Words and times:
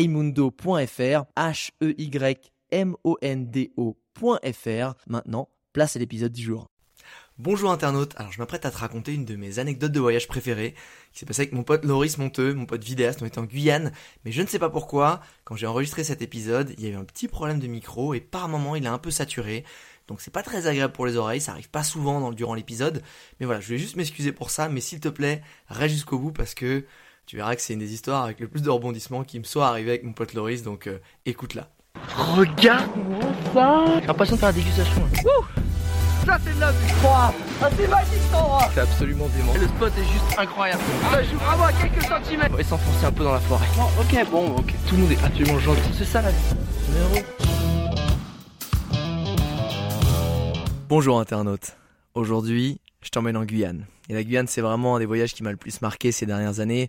heymundo.fr, 0.00 1.24
H-E-Y-M-O-N-D-O.fr. 1.36 1.84
Maintenant, 5.06 5.48
place 5.72 5.96
à 5.96 5.98
l'épisode 5.98 6.32
du 6.32 6.42
jour. 6.42 6.66
Bonjour 7.38 7.70
internaute, 7.70 8.14
alors 8.16 8.32
je 8.32 8.38
m'apprête 8.38 8.64
à 8.66 8.70
te 8.70 8.76
raconter 8.76 9.12
une 9.14 9.24
de 9.24 9.36
mes 9.36 9.58
anecdotes 9.58 9.92
de 9.92 10.00
voyage 10.00 10.26
préférées, 10.28 10.74
qui 11.12 11.20
s'est 11.20 11.26
passée 11.26 11.42
avec 11.42 11.52
mon 11.52 11.62
pote 11.62 11.84
Loris 11.84 12.18
Monteux, 12.18 12.52
mon 12.54 12.66
pote 12.66 12.84
vidéaste, 12.84 13.22
on 13.22 13.26
était 13.26 13.38
en 13.38 13.44
Guyane, 13.44 13.92
mais 14.24 14.32
je 14.32 14.42
ne 14.42 14.46
sais 14.46 14.58
pas 14.58 14.68
pourquoi, 14.68 15.20
quand 15.44 15.56
j'ai 15.56 15.66
enregistré 15.66 16.04
cet 16.04 16.20
épisode, 16.20 16.74
il 16.76 16.84
y 16.84 16.86
a 16.86 16.90
eu 16.90 16.96
un 16.96 17.04
petit 17.04 17.28
problème 17.28 17.58
de 17.58 17.66
micro, 17.66 18.12
et 18.12 18.20
par 18.20 18.46
moment 18.48 18.76
il 18.76 18.86
a 18.86 18.92
un 18.92 18.98
peu 18.98 19.10
saturé, 19.10 19.64
donc 20.06 20.20
c'est 20.20 20.30
pas 20.30 20.42
très 20.42 20.66
agréable 20.66 20.92
pour 20.92 21.06
les 21.06 21.16
oreilles, 21.16 21.40
ça 21.40 21.52
arrive 21.52 21.70
pas 21.70 21.82
souvent 21.82 22.30
durant 22.30 22.54
l'épisode, 22.54 23.02
mais 23.38 23.46
voilà, 23.46 23.62
je 23.62 23.68
voulais 23.68 23.78
juste 23.78 23.96
m'excuser 23.96 24.32
pour 24.32 24.50
ça, 24.50 24.68
mais 24.68 24.82
s'il 24.82 25.00
te 25.00 25.08
plaît, 25.08 25.42
reste 25.68 25.94
jusqu'au 25.94 26.18
bout 26.18 26.32
parce 26.32 26.54
que 26.54 26.84
tu 27.26 27.36
verras 27.36 27.54
que 27.54 27.62
c'est 27.62 27.74
une 27.74 27.78
des 27.78 27.92
histoires 27.92 28.24
avec 28.24 28.40
le 28.40 28.48
plus 28.48 28.62
de 28.62 28.70
rebondissements 28.70 29.24
qui 29.24 29.38
me 29.38 29.44
soit 29.44 29.68
arrivé 29.68 29.90
avec 29.90 30.04
mon 30.04 30.12
pote 30.12 30.34
Loris, 30.34 30.62
donc 30.62 30.86
euh, 30.86 30.98
écoute-la. 31.26 31.68
Regarde-moi 32.16 33.20
ça 33.52 33.84
J'ai 34.00 34.06
l'impression 34.06 34.34
de 34.36 34.40
faire 34.40 34.48
la 34.48 34.54
dégustation. 34.54 35.02
Ouh 35.02 35.44
ça 36.26 36.38
c'est 36.44 36.54
de 36.54 36.60
la 36.60 36.70
vue 36.70 36.92
Ah 37.02 37.32
c'est 37.76 37.88
magique 37.88 38.12
cet 38.22 38.34
endroit 38.34 38.68
C'est 38.74 38.80
absolument 38.80 39.26
dément. 39.28 39.54
Le 39.54 39.66
spot 39.68 39.92
est 39.96 40.12
juste 40.12 40.38
incroyable. 40.38 40.82
Ça 41.10 41.22
joue 41.22 41.36
vraiment 41.38 41.64
à 41.64 41.72
quelques 41.72 42.02
centimètres. 42.02 42.50
On 42.52 42.56
va 42.56 42.64
s'enfoncer 42.64 43.06
un 43.06 43.12
peu 43.12 43.24
dans 43.24 43.32
la 43.32 43.40
forêt. 43.40 43.66
Oh, 43.78 43.84
ok, 44.00 44.30
bon, 44.30 44.56
ok. 44.56 44.74
Tout 44.86 44.96
le 44.96 45.02
monde 45.02 45.12
est 45.12 45.24
absolument 45.24 45.58
gentil. 45.60 45.80
C'est 45.96 46.04
ça 46.04 46.20
la 46.20 46.30
vie. 46.30 46.36
Bonjour 50.88 51.20
internaute. 51.20 51.76
Aujourd'hui, 52.14 52.80
je 53.00 53.08
t'emmène 53.08 53.36
en 53.36 53.44
Guyane. 53.44 53.86
Et 54.10 54.12
la 54.12 54.24
Guyane, 54.24 54.48
c'est 54.48 54.60
vraiment 54.60 54.96
un 54.96 54.98
des 54.98 55.06
voyages 55.06 55.34
qui 55.34 55.44
m'a 55.44 55.52
le 55.52 55.56
plus 55.56 55.80
marqué 55.82 56.10
ces 56.10 56.26
dernières 56.26 56.58
années 56.58 56.88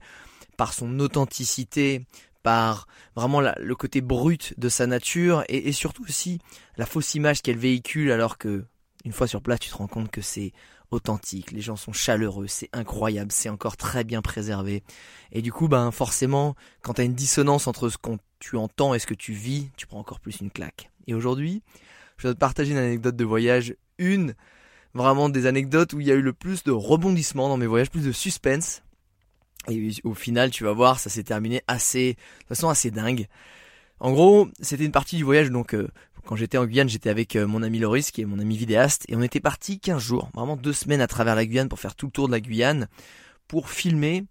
par 0.58 0.73
son 0.73 1.00
authenticité, 1.00 2.03
par 2.41 2.88
vraiment 3.16 3.41
le 3.41 3.75
côté 3.75 4.02
brut 4.02 4.55
de 4.58 4.69
sa 4.69 4.88
nature 4.88 5.44
et, 5.47 5.72
surtout 5.72 6.03
aussi 6.03 6.39
la 6.77 6.88
fausse 6.88 7.14
image 7.14 7.44
qu'elle 7.44 7.59
véhicule 7.59 8.11
alors 8.11 8.39
que 8.39 8.66
une 9.05 9.11
fois 9.11 9.27
sur 9.27 9.44
place 9.44 9.59
tu 9.59 9.69
te 9.69 9.75
rends 9.75 9.86
compte 9.86 10.09
que 10.09 10.22
c'est 10.22 10.52
authentique, 10.89 11.52
les 11.52 11.61
gens 11.61 11.75
sont 11.75 11.94
chaleureux, 11.94 12.47
c'est 12.47 12.69
incroyable, 12.73 13.31
c'est 13.31 13.49
encore 13.49 13.77
très 13.77 14.03
bien 14.03 14.23
préservé. 14.23 14.83
Et 15.31 15.44
du 15.44 15.52
coup, 15.53 15.67
ben 15.67 15.92
forcément, 15.92 16.55
quand 16.81 16.95
tu 16.95 17.02
as 17.02 17.03
une 17.03 17.14
dissonance 17.14 17.67
entre 17.67 17.89
ce 17.89 17.99
que 17.99 18.09
tu 18.39 18.58
entends 18.58 18.95
et 18.95 18.99
ce 18.99 19.05
que 19.05 19.14
tu 19.14 19.33
vis, 19.33 19.69
tu 19.77 19.86
prends 19.86 19.99
encore 19.99 20.19
plus 20.19 20.42
une 20.42 20.49
claque. 20.49 20.89
Et 21.05 21.14
aujourd'hui, 21.14 21.61
je 22.17 22.27
vais 22.27 22.33
te 22.33 22.39
partager 22.39 22.72
une 22.72 22.80
anecdote 22.80 23.16
de 23.16 23.25
voyage, 23.25 23.75
une 23.99 24.33
vraiment 24.94 25.30
des 25.30 25.45
anecdotes 25.45 25.94
où 25.94 26.00
il 26.00 26.08
y 26.08 26.11
a 26.11 26.16
eu 26.16 26.22
le 26.22 26.34
plus 26.34 26.64
de 26.64 26.72
rebondissements 26.72 27.50
dans 27.50 27.58
mes 27.58 27.67
voyages, 27.67 27.89
plus 27.89 28.06
de 28.06 28.11
suspense. 28.11 28.84
Et 29.70 29.92
au 30.03 30.14
final, 30.14 30.50
tu 30.50 30.64
vas 30.64 30.73
voir, 30.73 31.00
ça 31.00 31.09
s'est 31.09 31.23
terminé 31.23 31.61
assez, 31.67 32.14
de 32.14 32.48
façon 32.48 32.70
assez 32.70 32.92
dingue. 32.92 33.28
En 34.00 34.11
gros, 34.11 34.48
c'était 34.59 34.86
une 34.86 34.92
partie 34.92 35.17
du 35.17 35.23
voyage, 35.23 35.52
donc 35.52 35.75
euh, 35.75 35.88
quand 36.25 36.36
j'étais 36.36 36.58
en 36.58 36.66
Guyane, 36.66 36.89
j'étais 36.89 37.11
avec 37.11 37.36
euh, 37.36 37.45
mon 37.45 37.61
ami 37.61 37.78
Loris, 37.78 38.09
qui 38.09 38.22
est 38.22 38.25
mon 38.25 38.39
ami 38.39 38.58
vidéaste, 38.58 39.06
et 39.08 39.16
on 39.16 39.22
était 39.22 39.39
parti 39.39 39.80
15 39.80 40.02
jours, 40.02 40.31
vraiment 40.33 40.56
deux 40.56 40.73
semaines 40.73 41.02
à 41.02 41.08
travers 41.08 41.36
la 41.36 41.45
Guyane 41.45 41.70
pour 41.70 41.80
faire 41.80 41.95
tout 41.95 42.08
le 42.08 42.11
tour 42.11 42.27
de 42.27 42.32
la 42.32 42.39
Guyane, 42.39 42.87
pour 43.48 43.70
filmer 43.70 44.23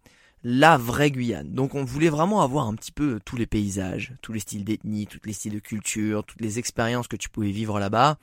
la 0.43 0.79
vraie 0.79 1.11
Guyane. 1.11 1.53
Donc 1.53 1.75
on 1.75 1.85
voulait 1.85 2.09
vraiment 2.09 2.43
avoir 2.43 2.67
un 2.67 2.75
petit 2.75 2.93
peu 2.93 3.21
tous 3.25 3.37
les 3.37 3.47
paysages, 3.47 4.15
tous 4.23 4.33
les 4.33 4.41
styles 4.41 4.65
d'ethnie, 4.65 5.07
tous 5.07 5.21
les 5.25 5.33
styles 5.33 5.53
de 5.53 5.59
culture, 5.59 6.25
toutes 6.25 6.41
les 6.41 6.59
expériences 6.59 7.09
que 7.09 7.17
tu 7.17 7.29
pouvais 7.29 7.51
vivre 7.51 7.79
là-bas. 7.79 8.19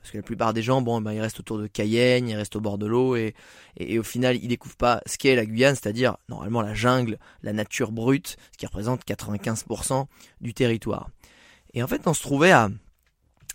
Parce 0.00 0.10
que 0.10 0.16
la 0.18 0.24
plupart 0.24 0.52
des 0.52 0.62
gens, 0.62 0.82
bon, 0.82 1.00
ben, 1.00 1.12
ils 1.12 1.20
restent 1.20 1.38
autour 1.38 1.58
de 1.58 1.68
Cayenne, 1.68 2.28
ils 2.28 2.34
restent 2.34 2.56
au 2.56 2.60
bord 2.60 2.76
de 2.76 2.86
l'eau 2.86 3.14
et, 3.14 3.34
et, 3.76 4.00
au 4.00 4.02
final, 4.02 4.36
ils 4.36 4.48
découvrent 4.48 4.76
pas 4.76 5.00
ce 5.06 5.16
qu'est 5.16 5.36
la 5.36 5.46
Guyane, 5.46 5.76
c'est-à-dire 5.76 6.16
normalement 6.28 6.60
la 6.60 6.74
jungle, 6.74 7.18
la 7.42 7.52
nature 7.52 7.92
brute, 7.92 8.36
ce 8.50 8.58
qui 8.58 8.66
représente 8.66 9.06
95% 9.06 10.06
du 10.40 10.54
territoire. 10.54 11.08
Et 11.72 11.84
en 11.84 11.86
fait, 11.86 12.08
on 12.08 12.14
se 12.14 12.20
trouvait 12.20 12.50
à, 12.50 12.68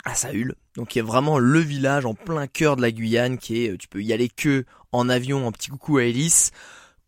à 0.06 0.16
Saül, 0.16 0.56
donc 0.75 0.88
qui 0.88 1.00
est 1.00 1.03
vraiment 1.03 1.38
le 1.38 1.59
village 1.59 2.06
en 2.06 2.13
plein 2.13 2.47
cœur 2.47 2.77
de 2.77 2.81
la 2.81 2.91
Guyane, 2.91 3.38
qui 3.38 3.66
est, 3.66 3.77
tu 3.77 3.89
peux 3.89 4.01
y 4.01 4.13
aller 4.13 4.29
que 4.29 4.63
en 4.94 5.09
avion, 5.09 5.45
en 5.45 5.51
petit 5.51 5.69
coucou 5.69 5.97
à 5.97 6.06
hélice, 6.06 6.51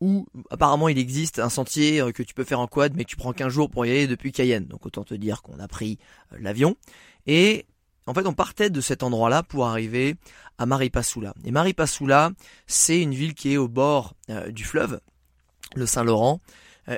où 0.02 0.26
apparemment 0.50 0.88
il 0.88 0.98
existe 0.98 1.40
un 1.40 1.50
sentier 1.50 2.02
euh, 2.02 2.12
que 2.12 2.24
tu 2.24 2.34
peux 2.34 2.44
faire 2.44 2.60
en 2.60 2.68
quad, 2.68 2.96
mais 2.96 3.04
tu 3.04 3.16
prends 3.16 3.34
15 3.34 3.52
jours 3.52 3.70
pour 3.70 3.86
y 3.86 3.92
aller 3.92 4.08
depuis 4.08 4.32
Cayenne. 4.32 4.66
Donc 4.66 4.86
autant 4.86 5.04
te 5.04 5.14
dire 5.14 5.42
qu'on 5.42 5.60
a 5.60 5.68
pris 5.68 6.00
euh, 6.34 6.38
l'avion. 6.40 6.76
Et 7.28 7.66
en 8.08 8.14
fait, 8.14 8.26
on 8.26 8.34
partait 8.34 8.70
de 8.70 8.82
cet 8.82 9.04
endroit-là 9.04 9.44
pour 9.44 9.68
arriver 9.68 10.16
à 10.58 10.66
Maripasoula. 10.66 11.34
Et 11.44 11.52
Maripasoula, 11.52 12.32
c'est 12.66 13.02
une 13.02 13.14
ville 13.14 13.34
qui 13.34 13.54
est 13.54 13.58
au 13.58 13.68
bord 13.68 14.16
euh, 14.30 14.52
du 14.52 14.64
fleuve, 14.64 15.00
le 15.76 15.86
Saint-Laurent, 15.86 16.42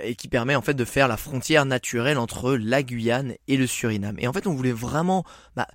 et 0.04 0.16
qui 0.16 0.28
permet 0.28 0.56
en 0.56 0.62
fait 0.62 0.74
de 0.74 0.86
faire 0.86 1.08
la 1.08 1.18
frontière 1.18 1.66
naturelle 1.66 2.18
entre 2.18 2.54
la 2.54 2.84
Guyane 2.84 3.36
et 3.48 3.58
le 3.58 3.68
Suriname. 3.68 4.16
Et 4.20 4.28
en 4.28 4.34
fait, 4.34 4.48
on 4.48 4.54
voulait 4.54 4.72
vraiment, 4.72 5.24
bah, 5.56 5.68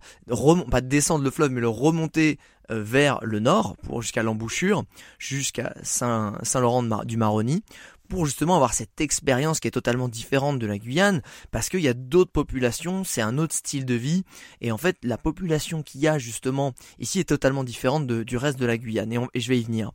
pas 0.70 0.80
descendre 0.80 1.24
le 1.24 1.30
fleuve, 1.30 1.50
mais 1.50 1.60
le 1.60 1.68
remonter 1.68 2.38
euh, 2.70 2.82
vers 2.82 3.20
le 3.22 3.38
nord, 3.38 3.76
pour 3.84 4.02
jusqu'à 4.02 4.22
l'embouchure, 4.22 4.84
jusqu'à 5.18 5.74
Saint-Laurent 5.82 7.04
du 7.04 7.16
Maroni, 7.16 7.62
pour 8.08 8.26
justement 8.26 8.56
avoir 8.56 8.74
cette 8.74 9.00
expérience 9.00 9.60
qui 9.60 9.68
est 9.68 9.72
totalement 9.72 10.08
différente 10.08 10.58
de 10.58 10.66
la 10.66 10.78
Guyane, 10.78 11.22
parce 11.50 11.68
qu'il 11.68 11.80
y 11.80 11.88
a 11.88 11.94
d'autres 11.94 12.32
populations, 12.32 13.04
c'est 13.04 13.22
un 13.22 13.38
autre 13.38 13.54
style 13.54 13.84
de 13.84 13.94
vie, 13.94 14.24
et 14.60 14.72
en 14.72 14.78
fait 14.78 14.96
la 15.02 15.18
population 15.18 15.82
qu'il 15.82 16.00
y 16.00 16.08
a 16.08 16.18
justement 16.18 16.72
ici 16.98 17.20
est 17.20 17.28
totalement 17.28 17.64
différente 17.64 18.06
du 18.06 18.36
reste 18.36 18.58
de 18.58 18.66
la 18.66 18.78
Guyane, 18.78 19.12
et, 19.12 19.40
je 19.40 19.48
vais 19.48 19.58
y 19.58 19.64
venir. 19.64 19.92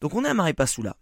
Donc 0.00 0.14
on 0.14 0.24
est 0.24 0.28
à 0.28 0.34
Maripasoula. 0.34 0.96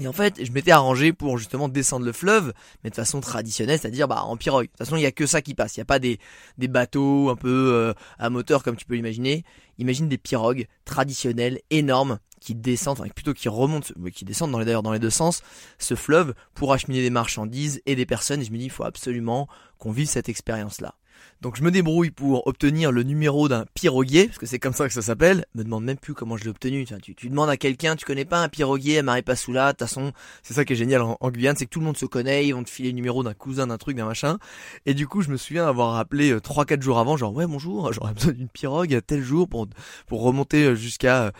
Et 0.00 0.08
en 0.08 0.12
fait, 0.12 0.42
je 0.42 0.50
m'étais 0.52 0.70
arrangé 0.70 1.12
pour 1.12 1.36
justement 1.36 1.68
descendre 1.68 2.06
le 2.06 2.12
fleuve, 2.12 2.52
mais 2.82 2.90
de 2.90 2.94
façon 2.94 3.20
traditionnelle, 3.20 3.78
c'est-à-dire 3.78 4.08
bah, 4.08 4.22
en 4.24 4.36
pirogue. 4.36 4.64
De 4.64 4.68
toute 4.68 4.78
façon, 4.78 4.96
il 4.96 5.00
n'y 5.00 5.06
a 5.06 5.12
que 5.12 5.26
ça 5.26 5.42
qui 5.42 5.54
passe. 5.54 5.76
Il 5.76 5.80
n'y 5.80 5.82
a 5.82 5.86
pas 5.86 5.98
des, 5.98 6.18
bateaux 6.58 7.28
un 7.28 7.36
peu 7.36 7.70
euh, 7.72 7.92
à 8.18 8.30
moteur 8.30 8.62
comme 8.62 8.76
tu 8.76 8.86
peux 8.86 8.94
l'imaginer. 8.94 9.44
Imagine 9.78 10.08
des 10.08 10.18
pirogues 10.18 10.66
traditionnelles, 10.86 11.60
énormes, 11.70 12.18
qui 12.40 12.54
descendent, 12.54 13.00
enfin 13.00 13.10
plutôt 13.10 13.34
qui 13.34 13.50
remontent, 13.50 13.92
qui 14.14 14.24
descendent 14.24 14.52
d'ailleurs 14.64 14.82
dans 14.82 14.92
les 14.92 14.98
deux 14.98 15.10
sens, 15.10 15.42
ce 15.78 15.94
fleuve 15.94 16.34
pour 16.54 16.72
acheminer 16.72 17.02
des 17.02 17.10
marchandises 17.10 17.82
et 17.84 17.94
des 17.94 18.06
personnes. 18.06 18.40
Et 18.40 18.44
je 18.44 18.50
me 18.50 18.56
dis, 18.56 18.64
il 18.64 18.70
faut 18.70 18.84
absolument 18.84 19.48
qu'on 19.78 19.92
vive 19.92 20.08
cette 20.08 20.30
expérience-là. 20.30 20.94
Donc 21.40 21.56
je 21.56 21.62
me 21.62 21.70
débrouille 21.70 22.10
pour 22.10 22.46
obtenir 22.46 22.92
le 22.92 23.02
numéro 23.02 23.48
d'un 23.48 23.64
piroguier, 23.74 24.26
parce 24.26 24.38
que 24.38 24.46
c'est 24.46 24.58
comme 24.58 24.72
ça 24.72 24.86
que 24.86 24.94
ça 24.94 25.02
s'appelle. 25.02 25.44
Me 25.54 25.64
demande 25.64 25.84
même 25.84 25.96
plus 25.96 26.14
comment 26.14 26.36
je 26.36 26.44
l'ai 26.44 26.50
obtenu. 26.50 26.84
Tu, 27.02 27.14
tu, 27.14 27.28
demandes 27.28 27.50
à 27.50 27.56
quelqu'un, 27.56 27.96
tu 27.96 28.04
connais 28.04 28.24
pas 28.24 28.42
un 28.42 28.48
piroguier 28.48 28.98
à 28.98 29.02
Maripasoula, 29.02 29.72
de 29.72 29.78
toute 29.78 29.88
façon, 29.88 30.12
c'est 30.42 30.54
ça 30.54 30.64
qui 30.64 30.74
est 30.74 30.76
génial 30.76 31.02
en, 31.02 31.30
Guyane, 31.30 31.56
c'est 31.56 31.66
que 31.66 31.70
tout 31.70 31.80
le 31.80 31.86
monde 31.86 31.96
se 31.96 32.06
connaît, 32.06 32.46
ils 32.46 32.52
vont 32.52 32.64
te 32.64 32.70
filer 32.70 32.90
le 32.90 32.96
numéro 32.96 33.22
d'un 33.22 33.34
cousin, 33.34 33.66
d'un 33.66 33.78
truc, 33.78 33.96
d'un 33.96 34.06
machin. 34.06 34.38
Et 34.86 34.94
du 34.94 35.06
coup, 35.06 35.22
je 35.22 35.30
me 35.30 35.36
souviens 35.36 35.66
avoir 35.66 35.96
appelé 35.96 36.34
3-4 36.34 36.78
euh, 36.78 36.80
jours 36.82 36.98
avant, 36.98 37.16
genre 37.16 37.34
ouais 37.34 37.46
bonjour, 37.46 37.92
j'aurais 37.92 38.14
besoin 38.14 38.32
d'une 38.32 38.48
pirogue 38.48 38.94
à 38.94 39.00
tel 39.00 39.22
jour 39.22 39.48
pour, 39.48 39.66
pour 40.06 40.22
remonter 40.22 40.64
euh, 40.64 40.74
jusqu'à 40.74 41.32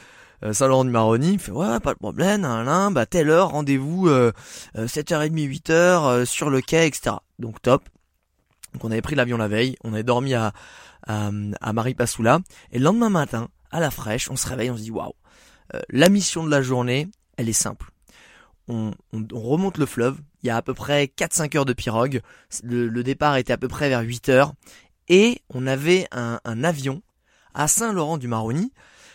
euh, 0.42 0.52
Saint-Laurent 0.52 0.84
du 0.84 0.90
Maroni, 0.90 1.32
il 1.34 1.38
fait 1.38 1.52
ouais 1.52 1.80
pas 1.80 1.92
de 1.92 1.98
problème, 1.98 2.44
hein, 2.44 2.90
bah 2.90 3.06
telle 3.06 3.28
heure, 3.28 3.50
rendez-vous 3.50 4.08
euh, 4.08 4.32
7h30, 4.74 5.32
8h 5.32 5.70
euh, 5.70 6.24
sur 6.24 6.48
le 6.50 6.60
quai, 6.60 6.86
etc. 6.86 7.16
Donc 7.38 7.60
top. 7.60 7.82
Donc 8.72 8.84
on 8.84 8.90
avait 8.90 9.02
pris 9.02 9.14
l'avion 9.14 9.36
la 9.36 9.48
veille, 9.48 9.76
on 9.84 9.92
avait 9.92 10.02
dormi 10.02 10.34
à, 10.34 10.52
à, 11.06 11.30
à 11.60 11.72
Maripasoula, 11.72 12.40
et 12.72 12.78
le 12.78 12.84
lendemain 12.84 13.10
matin, 13.10 13.48
à 13.70 13.80
la 13.80 13.90
fraîche, 13.90 14.30
on 14.30 14.36
se 14.36 14.48
réveille, 14.48 14.70
on 14.70 14.76
se 14.76 14.82
dit 14.82 14.90
waouh, 14.90 15.12
euh, 15.74 15.80
la 15.88 16.08
mission 16.08 16.44
de 16.44 16.50
la 16.50 16.62
journée, 16.62 17.08
elle 17.36 17.48
est 17.48 17.52
simple. 17.52 17.90
On, 18.68 18.92
on, 19.12 19.40
remonte 19.40 19.78
le 19.78 19.86
fleuve, 19.86 20.18
il 20.42 20.46
y 20.46 20.50
a 20.50 20.56
à 20.56 20.62
peu 20.62 20.74
près 20.74 21.06
4-5 21.06 21.56
heures 21.56 21.64
de 21.64 21.72
pirogue, 21.72 22.20
le, 22.62 22.86
le, 22.86 23.02
départ 23.02 23.36
était 23.36 23.52
à 23.52 23.58
peu 23.58 23.66
près 23.66 23.88
vers 23.88 24.02
8 24.02 24.28
heures, 24.28 24.52
et 25.08 25.42
on 25.52 25.66
avait 25.66 26.06
un, 26.12 26.40
un 26.44 26.62
avion 26.62 27.02
à 27.52 27.66
Saint-Laurent 27.66 28.16
du 28.16 28.28
Maroni, 28.28 28.72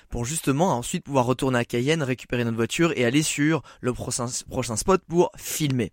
pour 0.10 0.26
justement 0.26 0.72
ensuite 0.78 1.04
pouvoir 1.04 1.26
retourner 1.26 1.60
à 1.60 1.66
Cayenne, 1.66 2.04
récupérer 2.04 2.44
notre 2.44 2.56
voiture 2.56 2.94
et 2.96 3.06
aller 3.06 3.24
sur 3.24 3.62
le 3.82 3.94
prochain, 3.94 4.28
prochain 4.50 4.76
spot 4.76 5.02
pour 5.08 5.32
filmer. 5.36 5.92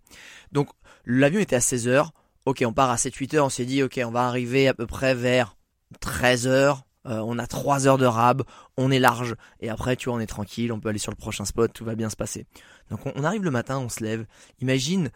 Donc 0.51 0.69
l'avion 1.05 1.39
était 1.39 1.55
à 1.55 1.61
16 1.61 1.87
heures. 1.87 2.13
Ok, 2.45 2.63
on 2.65 2.73
part 2.73 2.89
à 2.89 2.95
7-8 2.95 3.37
heures, 3.37 3.45
on 3.45 3.49
s'est 3.49 3.65
dit 3.65 3.83
ok, 3.83 4.01
on 4.05 4.11
va 4.11 4.27
arriver 4.27 4.67
à 4.67 4.73
peu 4.73 4.85
près 4.85 5.15
vers 5.15 5.55
13 6.01 6.47
heures. 6.47 6.83
Euh, 7.05 7.21
on 7.25 7.37
a 7.37 7.47
3 7.47 7.87
heures 7.87 7.97
de 7.97 8.05
rab, 8.05 8.43
on 8.77 8.89
est 8.89 8.99
large 8.99 9.35
et 9.59 9.69
après 9.69 9.95
tu 9.95 10.09
vois 10.09 10.17
on 10.17 10.21
est 10.21 10.25
tranquille, 10.25 10.71
on 10.71 10.79
peut 10.79 10.89
aller 10.89 10.99
sur 10.99 11.11
le 11.11 11.17
prochain 11.17 11.43
spot, 11.43 11.71
tout 11.73 11.83
va 11.83 11.95
bien 11.95 12.09
se 12.09 12.15
passer. 12.15 12.45
Donc 12.89 12.99
on, 13.15 13.23
arrive 13.23 13.43
le 13.43 13.51
matin, 13.51 13.79
on 13.79 13.89
se 13.89 14.03
lève. 14.03 14.25
Imagine 14.61 15.09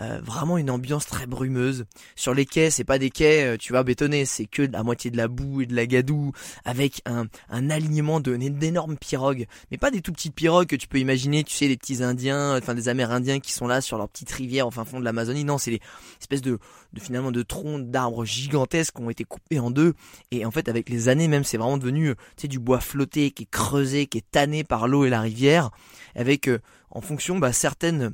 euh, 0.00 0.20
vraiment 0.22 0.58
une 0.58 0.70
ambiance 0.70 1.06
très 1.06 1.26
brumeuse. 1.26 1.84
Sur 2.16 2.34
les 2.34 2.46
quais, 2.46 2.70
c'est 2.70 2.84
pas 2.84 2.98
des 2.98 3.10
quais, 3.10 3.54
euh, 3.54 3.56
tu 3.56 3.72
vois, 3.72 3.82
bétonnés, 3.82 4.24
c'est 4.24 4.46
que 4.46 4.62
la 4.62 4.82
moitié 4.82 5.10
de 5.10 5.16
la 5.16 5.28
boue 5.28 5.62
et 5.62 5.66
de 5.66 5.74
la 5.74 5.86
gadoue, 5.86 6.32
avec 6.64 7.02
un, 7.06 7.26
un 7.48 7.70
alignement 7.70 8.20
d'énormes 8.20 8.96
pirogues. 8.96 9.46
Mais 9.70 9.78
pas 9.78 9.90
des 9.90 10.00
tout 10.00 10.12
petites 10.12 10.34
pirogues 10.34 10.68
que 10.68 10.76
tu 10.76 10.86
peux 10.86 10.98
imaginer, 10.98 11.44
tu 11.44 11.54
sais, 11.54 11.68
les 11.68 11.76
petits 11.76 12.02
Indiens, 12.02 12.56
enfin 12.56 12.74
des 12.74 12.88
Amérindiens 12.88 13.40
qui 13.40 13.52
sont 13.52 13.66
là 13.66 13.80
sur 13.80 13.98
leur 13.98 14.08
petite 14.08 14.30
rivière 14.30 14.66
au 14.66 14.70
fin 14.70 14.84
fond 14.84 15.00
de 15.00 15.04
l'Amazonie. 15.04 15.44
Non, 15.44 15.58
c'est 15.58 15.72
des 15.72 15.80
espèces 16.20 16.42
de, 16.42 16.58
de 16.92 17.00
finalement 17.00 17.32
de 17.32 17.42
troncs 17.42 17.90
d'arbres 17.90 18.24
gigantesques 18.24 18.94
qui 18.96 19.02
ont 19.02 19.10
été 19.10 19.24
coupés 19.24 19.58
en 19.58 19.70
deux. 19.70 19.94
Et 20.30 20.44
en 20.44 20.50
fait, 20.50 20.68
avec 20.68 20.88
les 20.88 21.08
années 21.08 21.28
même, 21.28 21.44
c'est 21.44 21.56
vraiment 21.56 21.78
devenu, 21.78 22.08
euh, 22.08 22.14
tu 22.36 22.42
sais, 22.42 22.48
du 22.48 22.58
bois 22.58 22.80
flotté 22.80 23.30
qui 23.30 23.44
est 23.44 23.50
creusé, 23.50 24.06
qui 24.06 24.18
est 24.18 24.30
tanné 24.30 24.64
par 24.64 24.88
l'eau 24.88 25.04
et 25.04 25.10
la 25.10 25.20
rivière, 25.20 25.70
avec 26.14 26.48
en 26.90 27.00
fonction 27.00 27.38
bah, 27.38 27.52
certaines 27.52 28.12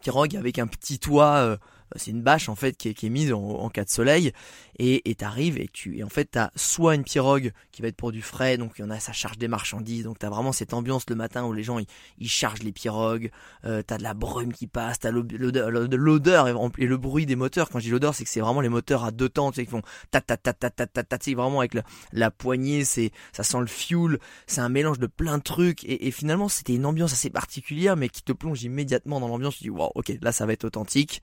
pirogues 0.00 0.36
avec 0.36 0.58
un 0.58 0.66
petit 0.66 0.98
toit 0.98 1.36
euh, 1.36 1.56
c'est 1.96 2.10
une 2.10 2.22
bâche 2.22 2.48
en 2.48 2.54
fait 2.54 2.76
qui 2.76 2.88
est, 2.88 2.94
qui 2.94 3.06
est 3.06 3.10
mise 3.10 3.32
en, 3.32 3.68
cas 3.70 3.84
de 3.84 3.90
soleil 3.90 4.32
et 4.78 5.14
t'arrives 5.14 5.58
et, 5.58 5.68
tu 5.72 5.98
et 5.98 6.04
en 6.04 6.08
fait 6.08 6.24
t'as 6.24 6.50
soit 6.56 6.94
une 6.94 7.04
pirogue 7.04 7.52
qui 7.70 7.82
va 7.82 7.88
être 7.88 7.96
pour 7.96 8.12
du 8.12 8.22
frais 8.22 8.56
donc 8.56 8.72
il 8.78 8.82
y 8.82 8.84
en 8.84 8.90
a 8.90 8.98
ça 8.98 9.12
charge 9.12 9.36
des 9.36 9.48
marchandises 9.48 10.04
donc 10.04 10.18
t'as 10.18 10.30
vraiment 10.30 10.52
cette 10.52 10.72
ambiance 10.72 11.04
le 11.08 11.16
matin 11.16 11.44
où 11.44 11.52
les 11.52 11.62
gens 11.62 11.78
ils, 12.18 12.28
chargent 12.28 12.62
les 12.62 12.72
pirogues 12.72 13.30
euh, 13.64 13.82
t'as 13.82 13.98
de 13.98 14.02
la 14.02 14.14
brume 14.14 14.52
qui 14.52 14.66
passe 14.66 14.98
t'as 15.00 15.10
l'odeur 15.10 16.48
et 16.78 16.86
le 16.86 16.96
bruit 16.96 17.26
des 17.26 17.36
moteurs 17.36 17.68
quand 17.68 17.78
je 17.78 17.84
dis 17.84 17.90
l'odeur 17.90 18.14
c'est 18.14 18.24
que 18.24 18.30
c'est 18.30 18.40
vraiment 18.40 18.60
les 18.60 18.68
moteurs 18.68 19.04
à 19.04 19.10
deux 19.10 19.28
temps 19.28 19.50
tu 19.50 19.56
sais 19.56 19.64
qui 19.64 19.70
font 19.70 19.82
ta 20.10 20.20
ta 20.20 20.36
ta 20.36 20.52
ta 20.52 20.70
ta 20.70 20.86
ta 20.86 21.02
ta 21.02 21.18
tu 21.18 21.30
sais 21.30 21.34
vraiment 21.34 21.60
avec 21.60 21.74
la, 22.12 22.30
poignée 22.30 22.84
c'est 22.84 23.10
ça 23.32 23.42
sent 23.42 23.60
le 23.60 23.66
fuel 23.66 24.18
c'est 24.46 24.60
un 24.60 24.68
mélange 24.68 24.98
de 24.98 25.06
plein 25.06 25.38
de 25.38 25.42
trucs 25.42 25.84
et, 25.84 26.06
et 26.06 26.10
finalement 26.10 26.48
c'était 26.48 26.74
une 26.74 26.86
ambiance 26.86 27.12
assez 27.12 27.30
particulière 27.30 27.96
mais 27.96 28.08
qui 28.08 28.22
te 28.22 28.32
plonge 28.32 28.62
immédiatement 28.62 29.20
dans 29.20 29.28
l'ambiance 29.28 29.56
tu 29.56 29.64
dis 29.64 29.70
waouh 29.70 29.90
ok 29.94 30.12
là 30.22 30.32
authentique 30.64 31.22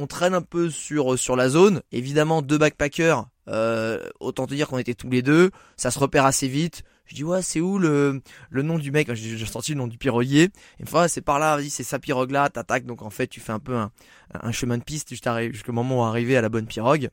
on 0.00 0.06
traîne 0.06 0.34
un 0.34 0.42
peu 0.42 0.70
sur 0.70 1.18
sur 1.18 1.36
la 1.36 1.48
zone. 1.48 1.82
Évidemment, 1.92 2.42
deux 2.42 2.58
backpackers. 2.58 3.26
Euh, 3.48 3.98
autant 4.20 4.46
te 4.46 4.54
dire 4.54 4.68
qu'on 4.68 4.78
était 4.78 4.94
tous 4.94 5.10
les 5.10 5.22
deux. 5.22 5.50
Ça 5.76 5.90
se 5.90 5.98
repère 5.98 6.24
assez 6.24 6.48
vite. 6.48 6.82
Je 7.04 7.14
dis 7.14 7.24
ouais, 7.24 7.42
c'est 7.42 7.60
où 7.60 7.78
le 7.78 8.22
le 8.50 8.62
nom 8.62 8.78
du 8.78 8.90
mec? 8.90 9.12
J'ai 9.14 9.44
senti 9.46 9.72
le 9.72 9.78
nom 9.78 9.88
du 9.88 9.98
piroguier. 9.98 10.50
Enfin, 10.82 11.08
c'est 11.08 11.20
par 11.20 11.38
là. 11.38 11.56
Vas-y, 11.56 11.70
c'est 11.70 11.82
sa 11.84 11.98
pirogue 11.98 12.30
là. 12.30 12.48
T'attaques. 12.48 12.86
Donc 12.86 13.02
en 13.02 13.10
fait, 13.10 13.26
tu 13.26 13.40
fais 13.40 13.52
un 13.52 13.58
peu 13.58 13.76
un, 13.76 13.90
un 14.32 14.52
chemin 14.52 14.78
de 14.78 14.84
piste 14.84 15.10
jusqu'au 15.10 15.72
moment 15.72 16.00
où 16.00 16.02
arriver 16.04 16.36
à 16.36 16.40
la 16.40 16.48
bonne 16.48 16.66
pirogue. 16.66 17.10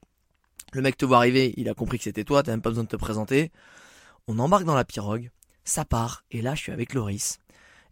Le 0.74 0.82
mec 0.82 0.98
te 0.98 1.06
voit 1.06 1.18
arriver. 1.18 1.54
Il 1.58 1.68
a 1.70 1.74
compris 1.74 1.98
que 1.98 2.04
c'était 2.06 2.24
toi. 2.24 2.44
T'as 2.44 2.52
même 2.52 2.62
pas 2.62 2.70
besoin 2.70 2.84
de 2.84 2.90
te 2.90 2.96
présenter. 2.96 3.52
On 4.28 4.40
embarque 4.40 4.66
dans 4.66 4.76
la 4.76 4.86
pirogue. 4.86 5.32
Ça 5.64 5.84
part. 5.84 6.24
Et 6.32 6.42
là, 6.42 6.56
je 6.56 6.62
suis 6.62 6.72
avec 6.72 6.94
Loris 6.94 7.40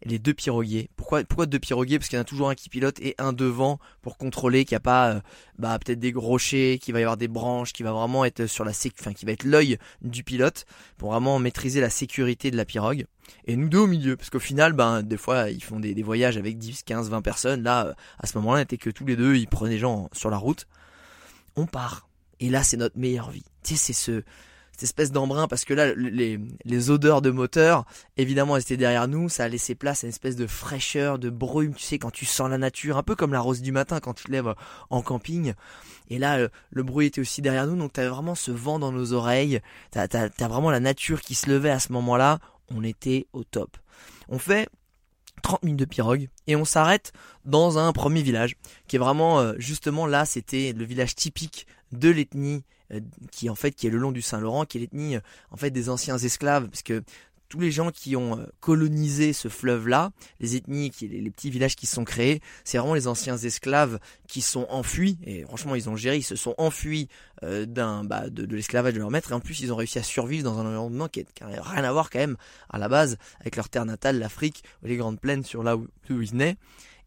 les 0.04 0.20
deux 0.20 0.34
piroguiers. 0.34 0.90
Pourquoi, 0.96 1.24
pourquoi 1.24 1.46
deux 1.46 1.60
piroguiers? 1.60 2.00
Parce 2.00 2.10
qu'il 2.10 2.18
y 2.18 2.20
en 2.20 2.22
a 2.22 2.26
toujours 2.26 2.50
un 2.50 2.56
qui 2.56 2.70
pilote 2.70 3.00
et 3.00 3.16
un 3.18 3.34
devant 3.34 3.80
pour 4.02 4.18
contrôler 4.18 4.66
qu'il 4.66 4.76
n'y 4.76 4.78
a 4.78 4.82
pas 4.82 5.12
euh, 5.12 5.20
bah, 5.58 5.78
peut-être 5.80 6.00
des 6.00 6.14
rochers, 6.16 6.80
qu'il 6.80 6.94
va 6.94 7.00
y 7.00 7.04
avoir 7.04 7.18
des 7.18 7.28
branches, 7.28 7.74
qui 7.74 7.84
va 7.84 7.92
vraiment 7.92 8.26
être 8.26 8.46
sur 8.46 8.66
la 8.66 8.72
enfin 9.00 9.14
qui 9.14 9.26
va 9.26 9.32
être 9.32 9.44
l'œil 9.44 9.78
du 10.02 10.24
pilote 10.24 10.66
pour 10.98 11.12
vraiment 11.12 11.40
maîtriser 11.40 11.82
la 11.82 11.90
sécurité 11.90 12.52
de 12.52 12.58
la 12.58 12.66
pirogue. 12.66 13.06
Et 13.46 13.56
nous 13.56 13.70
deux 13.70 13.80
au 13.80 13.88
milieu, 13.88 14.16
parce 14.16 14.30
qu'au 14.30 14.40
final, 14.40 14.74
ben 14.74 15.02
des 15.02 15.18
fois 15.18 15.50
ils 15.50 15.64
font 15.64 15.80
des, 15.80 15.94
des, 15.94 16.04
voyages 16.04 16.38
avec 16.38 16.58
10, 16.58 16.84
15, 16.84 17.10
20 17.10 17.22
personnes. 17.22 17.64
Là, 17.64 17.88
euh, 17.88 17.94
à 18.20 18.28
ce 18.28 18.38
moment-là, 18.38 18.60
n'était 18.60 18.78
que 18.78 18.90
tous 18.90 19.06
les 19.06 19.16
deux, 19.16 19.36
ils 19.36 19.48
prenaient 19.48 19.78
gens 19.78 20.10
sur 20.14 20.30
la 20.30 20.38
route. 20.38 20.68
On 21.56 21.66
part. 21.66 22.08
Et 22.40 22.50
là, 22.50 22.64
c'est 22.64 22.78
notre 22.78 22.98
meilleure 22.98 23.32
vie. 23.32 23.46
Tu 23.64 23.76
sais, 23.76 23.94
c'est 23.94 23.94
ce 23.94 24.24
cette 24.76 24.84
espèce 24.84 25.14
d'embrun 25.14 25.48
parce 25.48 25.64
que 25.64 25.74
là 25.74 25.96
les, 25.96 26.38
les 26.66 26.90
odeurs 26.90 27.22
de 27.22 27.30
moteur 27.30 27.86
évidemment 28.18 28.58
elles 28.58 28.64
étaient 28.64 28.76
derrière 28.76 29.08
nous. 29.08 29.30
Ça 29.30 29.46
a 29.46 29.48
laissé 29.48 29.74
place 29.74 30.04
à 30.04 30.08
une 30.08 30.10
espèce 30.10 30.36
de 30.36 30.48
fraîcheur 30.48 31.18
de 31.18 31.30
brume 31.30 31.74
tu 31.74 31.84
sais 31.84 31.98
quand 31.98 32.12
tu 32.12 32.26
sens 32.26 32.50
la 32.50 32.58
nature 32.58 32.98
un 32.98 33.04
peu 33.04 33.16
comme 33.16 33.32
la 33.32 33.40
rose 33.40 33.62
du 33.62 33.72
matin 33.72 34.02
quand 34.02 34.14
tu 34.14 34.26
te 34.26 34.32
lèves 34.34 34.54
en 34.90 35.02
camping. 35.02 35.54
Et 36.10 36.20
là 36.20 36.50
le, 36.72 36.84
bruit 36.84 37.08
était 37.08 37.22
aussi 37.22 37.42
derrière 37.42 37.68
nous 37.68 37.78
donc 37.78 37.94
t'avais 37.94 38.10
vraiment 38.10 38.36
ce 38.36 38.52
vent 38.52 38.78
dans 38.78 38.92
nos 38.92 39.14
oreilles. 39.14 39.62
T'as 39.92 40.08
as, 40.12 40.48
vraiment 40.50 40.72
la 40.72 40.82
nature 40.82 41.22
qui 41.22 41.36
se 41.36 41.50
levait 41.50 41.70
à 41.70 41.80
ce 41.80 41.94
moment 41.94 42.18
là 42.18 42.40
on 42.70 42.84
était 42.84 43.28
au 43.32 43.46
top. 43.46 43.78
On 44.28 44.40
fait 44.40 44.68
30 45.42 45.64
minutes 45.64 45.80
de 45.80 45.86
pirogue 45.86 46.28
et 46.48 46.58
on 46.58 46.66
s'arrête 46.66 47.14
dans 47.46 47.78
un 47.78 47.94
premier 47.94 48.24
village 48.24 48.58
qui 48.90 48.98
est 48.98 49.00
vraiment 49.00 49.40
euh, 49.40 49.54
justement 49.58 50.06
là 50.06 50.26
c'était 50.26 50.74
le 50.74 50.84
village 50.84 51.16
typique 51.16 51.66
de 51.94 52.10
l'ethnie 52.10 52.58
euh, 52.58 52.75
qui 53.32 53.50
en 53.50 53.56
fait 53.56 53.72
qui 53.72 53.88
est 53.88 53.90
le 53.90 53.98
long 53.98 54.12
du 54.12 54.22
Saint-Laurent, 54.22 54.66
qui 54.66 54.78
est 54.78 54.82
l'ethnie 54.82 55.16
euh, 55.16 55.22
en 55.52 55.58
fait 55.58 55.72
des 55.72 55.90
anciens 55.90 56.18
esclaves, 56.18 56.68
parce 56.70 56.84
que 56.84 57.04
tous 57.48 57.60
les 57.60 57.72
gens 57.72 57.92
qui 57.92 58.16
ont 58.16 58.40
euh, 58.40 58.46
colonisé 58.60 59.32
ce 59.32 59.50
fleuve-là, 59.50 60.12
les 60.40 60.56
ethnies, 60.56 60.92
les, 61.02 61.30
petits 61.30 61.52
villages 61.52 61.76
qui 61.76 61.86
se 61.86 61.94
sont 61.96 62.04
créés, 62.04 62.42
c'est 62.64 62.80
vraiment 62.80 62.96
les 62.96 63.08
anciens 63.08 63.38
esclaves 63.38 64.00
qui 64.28 64.42
sont 64.42 64.66
enfuis. 64.70 65.20
Et 65.24 65.44
franchement, 65.44 65.76
ils 65.76 65.88
ont 65.88 65.96
géré, 65.96 66.18
ils 66.18 66.24
se 66.24 66.36
sont 66.36 66.56
enfuis 66.58 67.08
d'un 67.44 68.04
bah, 68.04 68.30
de, 68.32 68.48
de 68.48 68.56
l'esclavage 68.56 68.96
de 68.96 69.00
leur 69.00 69.12
maître. 69.12 69.32
Et 69.32 69.36
en 69.36 69.40
plus, 69.40 69.60
ils 69.60 69.72
ont 69.72 69.76
réussi 69.76 70.00
à 70.00 70.04
survivre 70.04 70.44
dans 70.44 70.58
un 70.58 70.66
environnement 70.66 71.08
qui 71.08 71.24
n'a 71.40 71.62
rien 71.62 71.84
à 71.84 71.92
voir 71.92 72.10
quand 72.10 72.18
même 72.18 72.36
à 72.72 72.80
la 72.80 72.90
base 72.90 73.18
avec 73.40 73.56
leur 73.58 73.70
terre 73.70 73.86
natale, 73.86 74.18
l'Afrique, 74.18 74.64
les 74.82 74.98
grandes 74.98 75.20
plaines 75.20 75.44
sur 75.44 75.62
là 75.62 75.78
où, 75.78 75.88
où 76.10 76.22
ils 76.22 76.36
naissent. 76.36 76.56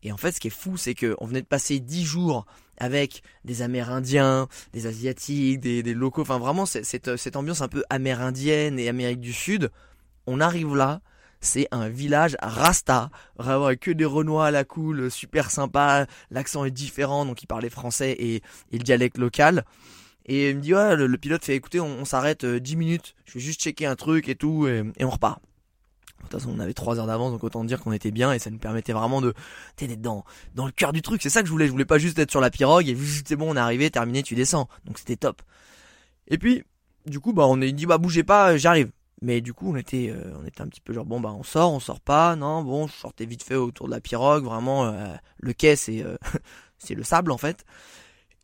Et 0.02 0.12
en 0.12 0.16
fait, 0.16 0.32
ce 0.32 0.40
qui 0.40 0.48
est 0.48 0.50
fou, 0.50 0.76
c'est 0.76 0.94
qu'on 0.94 1.26
venait 1.26 1.42
de 1.42 1.46
passer 1.46 1.80
dix 1.80 2.04
jours 2.04 2.46
avec 2.78 3.22
des 3.44 3.62
Amérindiens, 3.62 4.48
des 4.72 4.86
Asiatiques, 4.86 5.60
des, 5.60 5.82
locaux, 5.94 6.22
enfin 6.22 6.38
vraiment 6.38 6.66
cette, 6.66 7.16
cette 7.16 7.36
ambiance 7.36 7.60
un 7.60 7.68
peu 7.68 7.82
amérindienne 7.90 8.78
et 8.78 8.88
Amérique 8.88 9.20
du 9.20 9.32
Sud. 9.32 9.70
On 10.26 10.40
arrive 10.40 10.76
là, 10.76 11.00
c'est 11.40 11.68
un 11.70 11.88
village 11.88 12.36
rasta, 12.40 13.10
vraiment 13.36 13.66
avec 13.66 13.80
que 13.80 13.90
des 13.90 14.04
Renois 14.04 14.46
à 14.46 14.50
la 14.50 14.64
cool, 14.64 15.10
super 15.10 15.50
sympa, 15.50 16.06
l'accent 16.30 16.64
est 16.64 16.70
différent, 16.70 17.24
donc 17.24 17.42
il 17.42 17.46
parlait 17.46 17.70
français 17.70 18.16
et, 18.18 18.42
le 18.72 18.78
dialecte 18.78 19.18
local. 19.18 19.64
Et 20.26 20.50
il 20.50 20.56
me 20.56 20.60
dit, 20.60 20.74
ouais, 20.74 20.94
le, 20.94 21.18
pilote 21.18 21.44
fait, 21.44 21.56
écoutez, 21.56 21.80
on, 21.80 22.04
s'arrête 22.04 22.44
10 22.44 22.74
euh, 22.74 22.78
minutes, 22.78 23.14
je 23.24 23.34
vais 23.34 23.40
juste 23.40 23.62
checker 23.62 23.86
un 23.86 23.96
truc 23.96 24.28
et 24.28 24.34
tout, 24.34 24.68
et 24.68 25.04
on 25.04 25.10
repart. 25.10 25.40
De 26.18 26.22
toute 26.24 26.40
façon, 26.40 26.54
on 26.54 26.60
avait 26.60 26.74
trois 26.74 26.98
heures 26.98 27.06
d'avance, 27.06 27.32
donc 27.32 27.42
autant 27.44 27.64
dire 27.64 27.80
qu'on 27.80 27.92
était 27.92 28.10
bien 28.10 28.32
et 28.32 28.38
ça 28.38 28.50
nous 28.50 28.58
permettait 28.58 28.92
vraiment 28.92 29.20
de 29.20 29.34
d'être 29.78 30.02
dans 30.02 30.24
dans 30.54 30.66
le 30.66 30.72
cœur 30.72 30.92
du 30.92 31.00
truc. 31.00 31.22
C'est 31.22 31.30
ça 31.30 31.40
que 31.40 31.46
je 31.46 31.52
voulais. 31.52 31.66
Je 31.66 31.72
voulais 31.72 31.84
pas 31.84 31.98
juste 31.98 32.18
être 32.18 32.30
sur 32.30 32.40
la 32.40 32.50
pirogue 32.50 32.88
et 32.88 32.96
c'est 33.24 33.36
bon, 33.36 33.52
on 33.52 33.56
est 33.56 33.60
arrivé, 33.60 33.90
terminé, 33.90 34.22
tu 34.22 34.34
descends. 34.34 34.68
Donc 34.84 34.98
c'était 34.98 35.16
top. 35.16 35.40
Et 36.26 36.36
puis, 36.36 36.64
du 37.06 37.20
coup, 37.20 37.32
bah 37.32 37.46
on 37.46 37.60
est 37.60 37.72
dit 37.72 37.86
bah 37.86 37.98
bougez 37.98 38.24
pas, 38.24 38.56
j'arrive. 38.56 38.90
Mais 39.22 39.40
du 39.40 39.52
coup, 39.52 39.72
on 39.72 39.76
était 39.76 40.12
euh, 40.14 40.32
on 40.40 40.46
était 40.46 40.60
un 40.60 40.68
petit 40.68 40.80
peu 40.80 40.92
genre 40.92 41.06
bon 41.06 41.20
bah 41.20 41.34
on 41.36 41.42
sort, 41.42 41.72
on 41.72 41.80
sort 41.80 42.00
pas, 42.00 42.36
non 42.36 42.62
bon, 42.62 42.86
je 42.86 42.92
sortais 42.94 43.24
vite 43.26 43.42
fait 43.42 43.56
autour 43.56 43.86
de 43.86 43.92
la 43.92 44.00
pirogue. 44.00 44.44
Vraiment, 44.44 44.86
euh, 44.86 45.14
le 45.38 45.52
quai 45.52 45.76
c'est 45.76 46.02
euh, 46.04 46.16
c'est 46.78 46.94
le 46.94 47.02
sable 47.04 47.32
en 47.32 47.38
fait. 47.38 47.64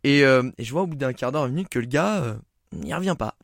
Et, 0.04 0.20
et 0.20 0.64
je 0.64 0.72
vois 0.72 0.82
au 0.82 0.86
bout 0.86 0.96
d'un 0.96 1.14
quart 1.14 1.32
d'heure, 1.32 1.46
une 1.46 1.54
minute 1.54 1.70
que 1.70 1.78
le 1.78 1.86
gars 1.86 2.36
n'y 2.72 2.92
revient 2.92 3.16
pas. 3.18 3.36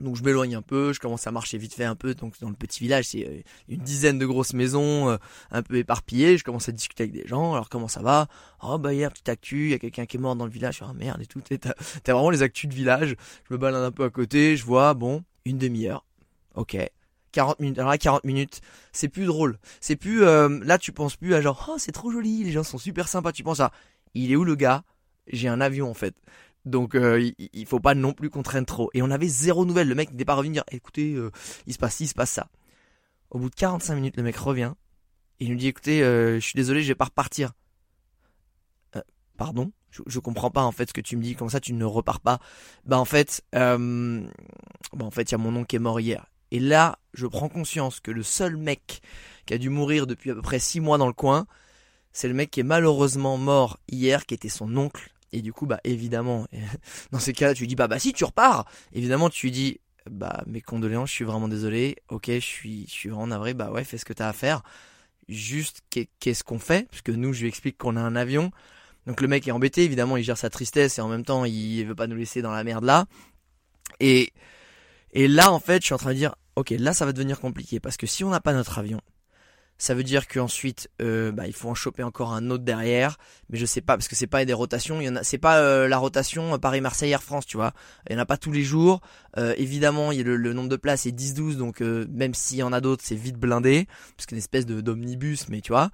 Donc 0.00 0.16
je 0.16 0.22
m'éloigne 0.22 0.54
un 0.54 0.62
peu, 0.62 0.92
je 0.92 1.00
commence 1.00 1.26
à 1.26 1.30
marcher 1.30 1.58
vite 1.58 1.74
fait 1.74 1.84
un 1.84 1.94
peu. 1.94 2.14
Donc 2.14 2.34
dans 2.40 2.48
le 2.48 2.54
petit 2.54 2.80
village, 2.80 3.08
c'est 3.08 3.26
euh, 3.26 3.42
une 3.68 3.80
dizaine 3.80 4.18
de 4.18 4.26
grosses 4.26 4.54
maisons, 4.54 5.10
euh, 5.10 5.16
un 5.50 5.62
peu 5.62 5.76
éparpillées. 5.76 6.38
Je 6.38 6.44
commence 6.44 6.68
à 6.68 6.72
discuter 6.72 7.04
avec 7.04 7.12
des 7.12 7.26
gens. 7.26 7.54
Alors 7.54 7.68
comment 7.68 7.88
ça 7.88 8.00
va? 8.00 8.28
Oh 8.62 8.78
bah 8.78 8.94
hier 8.94 9.10
petite 9.10 9.28
actu, 9.28 9.66
il 9.66 9.70
y 9.70 9.74
a 9.74 9.78
quelqu'un 9.78 10.06
qui 10.06 10.16
est 10.16 10.20
mort 10.20 10.36
dans 10.36 10.46
le 10.46 10.50
village. 10.50 10.82
Oh 10.82 10.92
merde 10.94 11.20
et 11.20 11.26
tout. 11.26 11.40
T'as 11.40 12.12
vraiment 12.12 12.30
les 12.30 12.42
actus 12.42 12.68
de 12.68 12.74
village. 12.74 13.16
Je 13.48 13.54
me 13.54 13.58
balade 13.58 13.84
un 13.84 13.92
peu 13.92 14.04
à 14.04 14.10
côté, 14.10 14.56
je 14.56 14.64
vois 14.64 14.94
bon 14.94 15.22
une 15.44 15.58
demi-heure. 15.58 16.04
Ok. 16.54 16.76
40 17.32 17.60
minutes. 17.60 17.78
Alors 17.78 17.90
là, 17.90 17.98
40 17.98 18.24
minutes, 18.24 18.60
c'est 18.92 19.08
plus 19.08 19.24
drôle. 19.24 19.58
C'est 19.80 19.96
plus 19.96 20.24
euh, 20.24 20.58
là, 20.64 20.78
tu 20.78 20.92
penses 20.92 21.16
plus 21.16 21.34
à 21.34 21.40
genre 21.40 21.68
oh 21.70 21.76
c'est 21.78 21.92
trop 21.92 22.10
joli, 22.10 22.42
les 22.44 22.52
gens 22.52 22.64
sont 22.64 22.78
super 22.78 23.08
sympas. 23.08 23.32
Tu 23.32 23.42
penses 23.42 23.60
à 23.60 23.70
il 24.14 24.32
est 24.32 24.36
où 24.36 24.44
le 24.44 24.56
gars? 24.56 24.82
J'ai 25.28 25.48
un 25.48 25.60
avion 25.60 25.88
en 25.88 25.94
fait. 25.94 26.14
Donc 26.64 26.94
euh, 26.94 27.30
il, 27.38 27.66
faut 27.66 27.80
pas 27.80 27.94
non 27.94 28.12
plus 28.12 28.30
qu'on 28.30 28.42
traîne 28.42 28.66
trop. 28.66 28.90
Et 28.94 29.02
on 29.02 29.10
avait 29.10 29.28
zéro 29.28 29.64
nouvelle. 29.64 29.88
Le 29.88 29.94
mec 29.94 30.10
n'était 30.10 30.24
pas 30.24 30.34
revenu 30.34 30.54
dire 30.54 30.64
écoutez, 30.70 31.14
euh, 31.14 31.30
il 31.66 31.72
se 31.72 31.78
passe 31.78 31.96
ci, 31.96 32.04
il 32.04 32.08
se 32.08 32.14
passe 32.14 32.30
ça. 32.30 32.48
Au 33.30 33.38
bout 33.38 33.50
de 33.50 33.54
45 33.54 33.94
minutes, 33.94 34.16
le 34.16 34.22
mec 34.22 34.36
revient. 34.36 34.72
Il 35.38 35.50
nous 35.50 35.56
dit 35.56 35.68
écoutez, 35.68 36.02
euh, 36.02 36.34
je 36.34 36.40
suis 36.40 36.56
désolé, 36.56 36.82
je 36.82 36.88
vais 36.88 36.94
pas 36.94 37.06
repartir. 37.06 37.52
pardon? 39.36 39.72
Je, 39.90 40.02
je, 40.06 40.20
comprends 40.20 40.50
pas 40.50 40.62
en 40.62 40.70
fait 40.70 40.88
ce 40.88 40.92
que 40.92 41.00
tu 41.00 41.16
me 41.16 41.22
dis. 41.22 41.34
Comme 41.34 41.48
ça, 41.48 41.60
tu 41.60 41.72
ne 41.72 41.84
repars 41.84 42.20
pas. 42.20 42.38
Bah 42.84 42.98
en 42.98 43.04
fait, 43.04 43.42
bah 43.52 43.78
en 45.00 45.10
fait, 45.10 45.30
il 45.30 45.32
y 45.32 45.34
a 45.34 45.38
mon 45.38 45.56
oncle 45.56 45.66
qui 45.66 45.76
est 45.76 45.80
mort 45.80 45.98
hier. 45.98 46.26
Et 46.52 46.60
là, 46.60 46.98
je 47.14 47.26
prends 47.26 47.48
conscience 47.48 48.00
que 48.00 48.10
le 48.10 48.22
seul 48.22 48.56
mec 48.56 49.00
qui 49.46 49.54
a 49.54 49.58
dû 49.58 49.70
mourir 49.70 50.06
depuis 50.06 50.30
à 50.30 50.34
peu 50.34 50.42
près 50.42 50.58
6 50.58 50.80
mois 50.80 50.98
dans 50.98 51.06
le 51.06 51.12
coin, 51.12 51.46
c'est 52.12 52.28
le 52.28 52.34
mec 52.34 52.50
qui 52.50 52.60
est 52.60 52.64
malheureusement 52.64 53.36
mort 53.36 53.78
hier, 53.88 54.26
qui 54.26 54.34
était 54.34 54.48
son 54.48 54.76
oncle 54.76 55.12
et 55.32 55.42
du 55.42 55.52
coup, 55.52 55.66
bah 55.66 55.80
évidemment, 55.84 56.46
dans 57.12 57.18
ces 57.18 57.32
cas-là, 57.32 57.54
tu 57.54 57.62
lui 57.62 57.68
dis 57.68 57.76
bah 57.76 57.88
bah 57.88 57.98
si 57.98 58.12
tu 58.12 58.24
repars. 58.24 58.66
Évidemment, 58.92 59.30
tu 59.30 59.46
lui 59.46 59.50
dis 59.52 59.80
bah 60.10 60.42
mes 60.46 60.60
condoléances, 60.60 61.10
je 61.10 61.14
suis 61.14 61.24
vraiment 61.24 61.48
désolé. 61.48 61.96
Ok, 62.08 62.26
je 62.26 62.38
suis 62.38 62.86
je 62.86 62.92
suis 62.92 63.08
vraiment 63.08 63.28
navré. 63.28 63.54
Bah 63.54 63.70
ouais, 63.70 63.84
fais 63.84 63.98
ce 63.98 64.04
que 64.04 64.12
t'as 64.12 64.28
à 64.28 64.32
faire. 64.32 64.62
Juste 65.28 65.82
qu'est-ce 65.90 66.42
qu'on 66.42 66.58
fait? 66.58 66.88
Parce 66.90 67.02
que 67.02 67.12
nous, 67.12 67.32
je 67.32 67.42
lui 67.42 67.48
explique 67.48 67.78
qu'on 67.78 67.96
a 67.96 68.00
un 68.00 68.16
avion. 68.16 68.50
Donc 69.06 69.20
le 69.20 69.28
mec 69.28 69.46
est 69.48 69.52
embêté, 69.52 69.84
évidemment, 69.84 70.16
il 70.16 70.24
gère 70.24 70.36
sa 70.36 70.50
tristesse 70.50 70.98
et 70.98 71.00
en 71.00 71.08
même 71.08 71.24
temps, 71.24 71.44
il 71.44 71.84
veut 71.84 71.94
pas 71.94 72.06
nous 72.06 72.16
laisser 72.16 72.42
dans 72.42 72.50
la 72.50 72.64
merde 72.64 72.84
là. 72.84 73.06
Et 74.00 74.32
et 75.12 75.28
là, 75.28 75.52
en 75.52 75.60
fait, 75.60 75.82
je 75.82 75.86
suis 75.86 75.94
en 75.94 75.98
train 75.98 76.10
de 76.12 76.16
dire 76.18 76.34
ok, 76.56 76.70
là, 76.70 76.92
ça 76.92 77.06
va 77.06 77.12
devenir 77.12 77.40
compliqué 77.40 77.80
parce 77.80 77.96
que 77.96 78.06
si 78.06 78.24
on 78.24 78.30
n'a 78.30 78.40
pas 78.40 78.52
notre 78.52 78.78
avion, 78.78 79.00
Ça 79.80 79.94
veut 79.94 80.02
dire 80.02 80.28
qu'ensuite, 80.28 80.90
euh, 81.00 81.32
bah, 81.32 81.46
il 81.46 81.54
faut 81.54 81.70
en 81.70 81.74
choper 81.74 82.02
encore 82.02 82.34
un 82.34 82.50
autre 82.50 82.64
derrière. 82.64 83.16
Mais 83.48 83.58
je 83.58 83.64
sais 83.64 83.80
pas, 83.80 83.96
parce 83.96 84.08
que 84.08 84.14
c'est 84.14 84.26
pas 84.26 84.44
des 84.44 84.52
rotations. 84.52 85.00
Il 85.00 85.06
y 85.06 85.08
en 85.08 85.16
a, 85.16 85.24
c'est 85.24 85.38
pas 85.38 85.60
euh, 85.60 85.88
la 85.88 85.96
rotation 85.96 86.58
Paris-Marseille 86.58 87.10
Air 87.12 87.22
France, 87.22 87.46
tu 87.46 87.56
vois. 87.56 87.72
Il 88.06 88.12
y 88.12 88.16
en 88.16 88.18
a 88.18 88.26
pas 88.26 88.36
tous 88.36 88.52
les 88.52 88.62
jours. 88.62 89.00
Euh, 89.38 89.54
évidemment, 89.56 90.12
il 90.12 90.18
y 90.18 90.20
a 90.20 90.24
le, 90.24 90.52
nombre 90.52 90.68
de 90.68 90.76
places 90.76 91.06
est 91.06 91.18
10-12, 91.18 91.56
donc 91.56 91.80
même 91.80 92.34
s'il 92.34 92.58
y 92.58 92.62
en 92.62 92.74
a 92.74 92.82
d'autres, 92.82 93.02
c'est 93.02 93.14
vite 93.14 93.36
blindé. 93.36 93.88
Parce 94.18 94.26
qu'une 94.26 94.36
espèce 94.36 94.66
de 94.66 94.82
d'omnibus, 94.82 95.48
mais 95.48 95.62
tu 95.62 95.72
vois. 95.72 95.90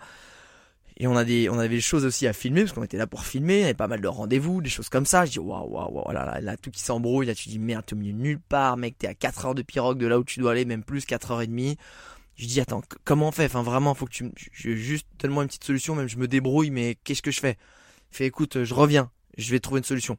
Et 0.99 1.07
on 1.07 1.14
a 1.14 1.25
des, 1.25 1.49
on 1.49 1.59
avait 1.59 1.69
des 1.69 1.81
choses 1.81 2.05
aussi 2.05 2.26
à 2.26 2.33
filmer 2.33 2.62
parce 2.62 2.73
qu'on 2.73 2.83
était 2.83 2.97
là 2.97 3.07
pour 3.07 3.25
filmer. 3.25 3.59
Il 3.59 3.61
y 3.61 3.64
avait 3.64 3.75
pas 3.75 3.87
mal 3.87 4.00
de 4.00 4.09
rendez-vous, 4.09 4.62
des 4.62 4.71
choses 4.71 4.88
comme 4.88 5.07
ça. 5.07 5.26
Je 5.26 5.33
dis 5.33 5.38
waouh 5.38 5.69
waouh 5.69 5.93
waouh 5.93 6.12
là, 6.12 6.40
là 6.40 6.57
tout 6.57 6.73
qui 6.73 6.81
s'embrouille. 6.81 7.26
Là 7.26 7.37
tu 7.37 7.50
dis 7.50 7.61
merde, 7.61 7.85
t'es 7.87 7.95
au 7.95 7.99
milieu 7.99 8.14
nulle 8.14 8.40
part, 8.40 8.76
mec. 8.78 8.97
T'es 8.99 9.07
à 9.07 9.14
4 9.14 9.47
heures 9.47 9.55
de 9.55 9.62
pirogue 9.62 9.99
de 9.99 10.09
là 10.09 10.19
où 10.19 10.25
tu 10.25 10.40
dois 10.40 10.52
aller, 10.52 10.64
même 10.64 10.83
plus 10.83 11.05
4 11.05 11.31
heures 11.31 11.43
et 11.43 11.47
demie. 11.47 11.76
Je 12.37 12.47
dis 12.47 12.61
attends, 12.61 12.83
comment 13.05 13.28
on 13.28 13.33
fait? 13.33 13.47
Enfin 13.47 13.62
vraiment, 13.62 13.95
faut 13.95 14.07
que 14.07 14.12
tu 14.12 14.33
juste 14.52 15.07
donne-moi 15.19 15.43
une 15.43 15.49
petite 15.49 15.64
solution. 15.64 15.95
Même 15.95 16.09
je 16.09 16.19
me 16.19 16.28
débrouille, 16.28 16.71
mais 16.71 16.97
qu'est-ce 17.02 17.23
que 17.23 17.31
je 17.31 17.40
fais? 17.40 17.57
Il 18.12 18.16
fait 18.16 18.26
écoute, 18.26 18.62
je 18.62 18.75
reviens, 18.75 19.11
je 19.38 19.50
vais 19.50 19.61
trouver 19.61 19.78
une 19.78 19.85
solution. 19.85 20.19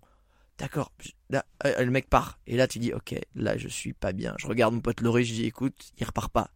D'accord. 0.58 0.92
Là, 1.30 1.46
euh, 1.66 1.84
le 1.84 1.92
mec 1.92 2.10
part. 2.10 2.40
Et 2.48 2.58
là 2.58 2.68
tu 2.68 2.80
dis 2.80 2.92
ok, 2.92 3.16
là 3.36 3.58
je 3.58 3.68
suis 3.68 3.94
pas 3.94 4.14
bien. 4.14 4.34
Je 4.40 4.48
regarde 4.48 4.74
mon 4.74 4.82
pote 4.82 5.02
Laurie, 5.02 5.26
je 5.26 5.34
dis 5.34 5.46
écoute, 5.46 5.92
il 5.98 6.06
repart 6.06 6.32
pas. 6.32 6.50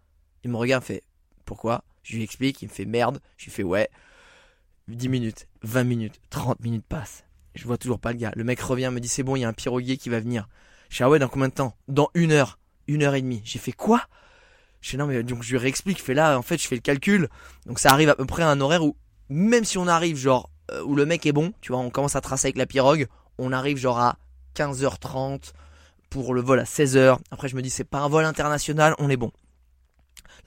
Il 0.43 0.49
me 0.49 0.57
regarde, 0.57 0.83
fait 0.83 1.03
pourquoi? 1.45 1.83
Je 2.03 2.15
lui 2.15 2.23
explique, 2.23 2.61
il 2.63 2.67
me 2.67 2.73
fait 2.73 2.85
merde. 2.85 3.21
Je 3.37 3.45
lui 3.45 3.51
fais 3.51 3.63
ouais. 3.63 3.89
10 4.87 5.09
minutes, 5.09 5.47
20 5.61 5.83
minutes, 5.83 6.19
30 6.31 6.59
minutes 6.61 6.85
passent. 6.87 7.23
Je 7.53 7.65
vois 7.65 7.77
toujours 7.77 7.99
pas 7.99 8.11
le 8.11 8.17
gars. 8.17 8.31
Le 8.35 8.43
mec 8.43 8.59
revient, 8.59 8.89
me 8.91 8.99
dit 8.99 9.07
c'est 9.07 9.23
bon, 9.23 9.35
il 9.35 9.41
y 9.41 9.43
a 9.43 9.49
un 9.49 9.53
piroguier 9.53 9.97
qui 9.97 10.09
va 10.09 10.19
venir. 10.19 10.47
Je 10.89 10.97
dis 10.97 11.03
ah 11.03 11.09
ouais, 11.09 11.19
dans 11.19 11.27
combien 11.27 11.49
de 11.49 11.53
temps? 11.53 11.75
Dans 11.87 12.09
une 12.15 12.31
heure, 12.31 12.57
une 12.87 13.03
heure 13.03 13.13
et 13.13 13.21
demie. 13.21 13.41
J'ai 13.45 13.59
fait 13.59 13.71
quoi? 13.71 14.07
Je 14.81 14.89
fais 14.89 14.97
non 14.97 15.05
mais 15.05 15.23
donc 15.23 15.43
je 15.43 15.51
lui 15.51 15.57
réexplique, 15.57 16.01
fais 16.01 16.13
là 16.13 16.37
en 16.37 16.41
fait 16.41 16.61
je 16.61 16.67
fais 16.67 16.75
le 16.75 16.81
calcul. 16.81 17.29
Donc 17.65 17.79
ça 17.79 17.91
arrive 17.91 18.09
à 18.09 18.15
peu 18.15 18.25
près 18.25 18.43
à 18.43 18.49
un 18.49 18.59
horaire 18.59 18.83
où 18.83 18.95
même 19.29 19.63
si 19.63 19.77
on 19.77 19.87
arrive 19.87 20.17
genre 20.17 20.49
euh, 20.71 20.83
où 20.83 20.95
le 20.95 21.05
mec 21.05 21.25
est 21.25 21.31
bon, 21.31 21.53
tu 21.61 21.71
vois, 21.71 21.81
on 21.81 21.89
commence 21.89 22.15
à 22.15 22.21
tracer 22.21 22.47
avec 22.47 22.57
la 22.57 22.65
pirogue, 22.65 23.07
on 23.37 23.51
arrive 23.51 23.77
genre 23.77 23.99
à 23.99 24.17
15h30 24.55 25.53
pour 26.09 26.33
le 26.33 26.41
vol 26.41 26.59
à 26.59 26.63
16h. 26.63 27.19
Après 27.29 27.47
je 27.47 27.55
me 27.55 27.61
dis 27.61 27.69
c'est 27.69 27.83
pas 27.83 27.99
un 27.99 28.09
vol 28.09 28.25
international, 28.25 28.95
on 28.97 29.09
est 29.09 29.17
bon. 29.17 29.31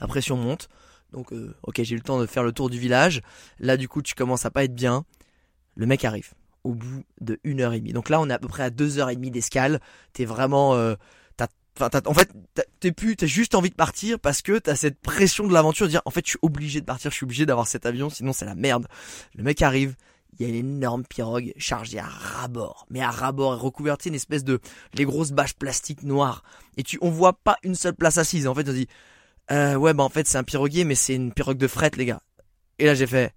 La 0.01 0.09
pression 0.09 0.37
monte. 0.37 0.69
Donc 1.13 1.33
euh, 1.33 1.55
ok 1.63 1.81
j'ai 1.83 1.95
eu 1.95 1.99
le 1.99 2.03
temps 2.03 2.19
de 2.19 2.27
faire 2.27 2.43
le 2.43 2.53
tour 2.53 2.71
du 2.71 2.79
village. 2.79 3.23
Là 3.61 3.77
du 3.77 3.89
coup 3.89 4.03
tu 4.03 4.15
commences 4.15 4.45
à 4.45 4.51
pas 4.51 4.65
être 4.65 4.75
bien. 4.75 5.05
Le 5.77 5.87
mec 5.87 6.05
arrive 6.05 6.35
au 6.65 6.75
bout 6.75 7.05
de 7.21 7.39
1 7.45 7.61
heure 7.61 7.73
et 7.73 7.79
demie. 7.79 7.93
Donc 7.93 8.09
là 8.09 8.21
on 8.21 8.29
est 8.29 8.33
à 8.33 8.39
peu 8.39 8.49
près 8.49 8.65
à 8.65 8.71
2 8.71 8.99
heures 8.99 9.11
et 9.11 9.17
demie 9.17 9.31
d'escale. 9.31 9.81
T'es 10.13 10.25
vraiment 10.25 10.75
euh, 10.75 10.97
en 11.81 12.15
fait, 12.15 12.31
t'es 12.81 12.93
plus, 12.93 13.17
t'as 13.17 13.27
juste 13.27 13.55
envie 13.55 13.71
de 13.71 13.75
partir 13.75 14.19
parce 14.21 14.43
que 14.43 14.59
t'as 14.59 14.77
cette 14.77 15.01
pression 15.01 15.47
de 15.47 15.53
l'aventure 15.53 15.87
de 15.87 15.91
dire, 15.91 16.03
en 16.05 16.11
fait, 16.11 16.25
je 16.25 16.31
suis 16.31 16.39
obligé 16.43 16.81
de 16.81 16.87
partir, 16.87 17.11
je 17.11 17.17
suis 17.17 17.25
obligé 17.25 17.47
d'avoir 17.47 17.67
cet 17.67 17.87
avion, 17.87 18.11
sinon 18.11 18.33
c'est 18.33 18.45
la 18.45 18.55
merde. 18.55 18.87
Le 19.35 19.43
mec 19.43 19.61
arrive, 19.63 19.97
il 20.39 20.43
y 20.43 20.47
a 20.47 20.49
une 20.49 20.77
énorme 20.77 21.05
pirogue 21.05 21.53
chargée 21.57 21.99
à 21.99 22.07
rabord, 22.07 22.87
mais 22.91 23.01
à 23.01 23.11
rabord 23.11 23.55
et 23.55 23.59
recouverte 23.59 24.07
une 24.07 24.15
espèce 24.15 24.45
de 24.45 24.61
les 24.95 25.05
grosses 25.05 25.33
bâches 25.33 25.55
plastiques 25.55 26.03
noires. 26.03 26.45
Et 26.77 26.83
tu, 26.83 26.99
on 27.01 27.11
voit 27.11 27.33
pas 27.33 27.57
une 27.63 27.75
seule 27.75 27.95
place 27.95 28.19
assise. 28.19 28.47
En 28.47 28.55
fait, 28.55 28.69
on 28.69 28.73
dit, 28.73 28.89
euh, 29.51 29.75
ouais, 29.75 29.95
bah 29.95 30.05
en 30.05 30.09
fait 30.09 30.27
c'est 30.27 30.39
un 30.39 30.45
piroguier, 30.45 30.85
mais 30.85 30.95
c'est 30.95 31.15
une 31.15 31.33
pirogue 31.33 31.59
de 31.59 31.69
fret, 31.69 31.91
les 31.97 32.07
gars. 32.07 32.23
Et 32.79 32.87
là 32.87 32.95
j'ai 32.95 33.07
fait, 33.07 33.35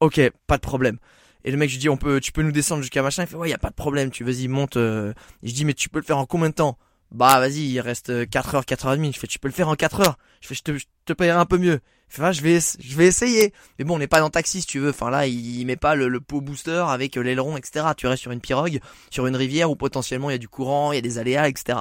ok, 0.00 0.20
pas 0.46 0.56
de 0.56 0.62
problème. 0.62 0.98
Et 1.44 1.52
le 1.52 1.56
mec, 1.56 1.70
je 1.70 1.78
dis, 1.78 1.88
on 1.88 1.96
peut, 1.96 2.20
tu 2.20 2.32
peux 2.32 2.42
nous 2.42 2.50
descendre 2.50 2.82
jusqu'à 2.82 3.02
machin? 3.02 3.22
Il 3.22 3.28
fait, 3.28 3.36
ouais, 3.36 3.50
y 3.50 3.54
a 3.54 3.58
pas 3.58 3.70
de 3.70 3.74
problème. 3.74 4.10
Tu 4.10 4.24
vas-y, 4.24 4.48
monte. 4.48 4.76
Euh. 4.76 5.12
je 5.44 5.52
dis, 5.52 5.64
mais 5.64 5.74
tu 5.74 5.88
peux 5.88 6.00
le 6.00 6.04
faire 6.04 6.18
en 6.18 6.26
combien 6.26 6.48
de 6.48 6.54
temps? 6.54 6.76
Bah 7.12 7.38
vas-y, 7.40 7.68
il 7.70 7.80
reste 7.80 8.28
4 8.28 8.54
heures, 8.56 8.66
4 8.66 8.86
heures 8.86 8.94
et. 8.94 9.12
Je 9.12 9.18
fais, 9.18 9.26
tu 9.26 9.38
peux 9.38 9.48
le 9.48 9.54
faire 9.54 9.68
en 9.68 9.76
4 9.76 10.00
heures. 10.00 10.18
Je 10.40 10.48
fais, 10.48 10.54
je 10.54 10.62
te, 10.62 10.76
je 10.76 10.86
te 11.04 11.12
payerai 11.12 11.38
un 11.38 11.46
peu 11.46 11.58
mieux. 11.58 11.80
Il 12.08 12.14
fait, 12.14 12.32
je 12.32 12.42
vais, 12.42 12.58
je 12.60 12.96
vais 12.96 13.06
essayer. 13.06 13.52
Mais 13.78 13.84
bon, 13.84 13.96
on 13.96 13.98
n'est 13.98 14.06
pas 14.06 14.20
dans 14.20 14.30
taxi 14.30 14.60
si 14.60 14.66
tu 14.66 14.78
veux. 14.78 14.90
Enfin 14.90 15.10
là, 15.10 15.26
il, 15.26 15.64
met 15.66 15.76
pas 15.76 15.94
le, 15.94 16.20
pot 16.20 16.40
booster 16.40 16.84
avec 16.88 17.16
l'aileron, 17.16 17.56
etc. 17.56 17.86
Tu 17.96 18.06
restes 18.06 18.22
sur 18.22 18.32
une 18.32 18.40
pirogue, 18.40 18.80
sur 19.10 19.26
une 19.26 19.36
rivière 19.36 19.70
où 19.70 19.76
potentiellement 19.76 20.30
il 20.30 20.34
y 20.34 20.36
a 20.36 20.38
du 20.38 20.48
courant, 20.48 20.92
il 20.92 20.96
y 20.96 20.98
a 20.98 21.02
des 21.02 21.18
aléas, 21.18 21.48
etc. 21.48 21.80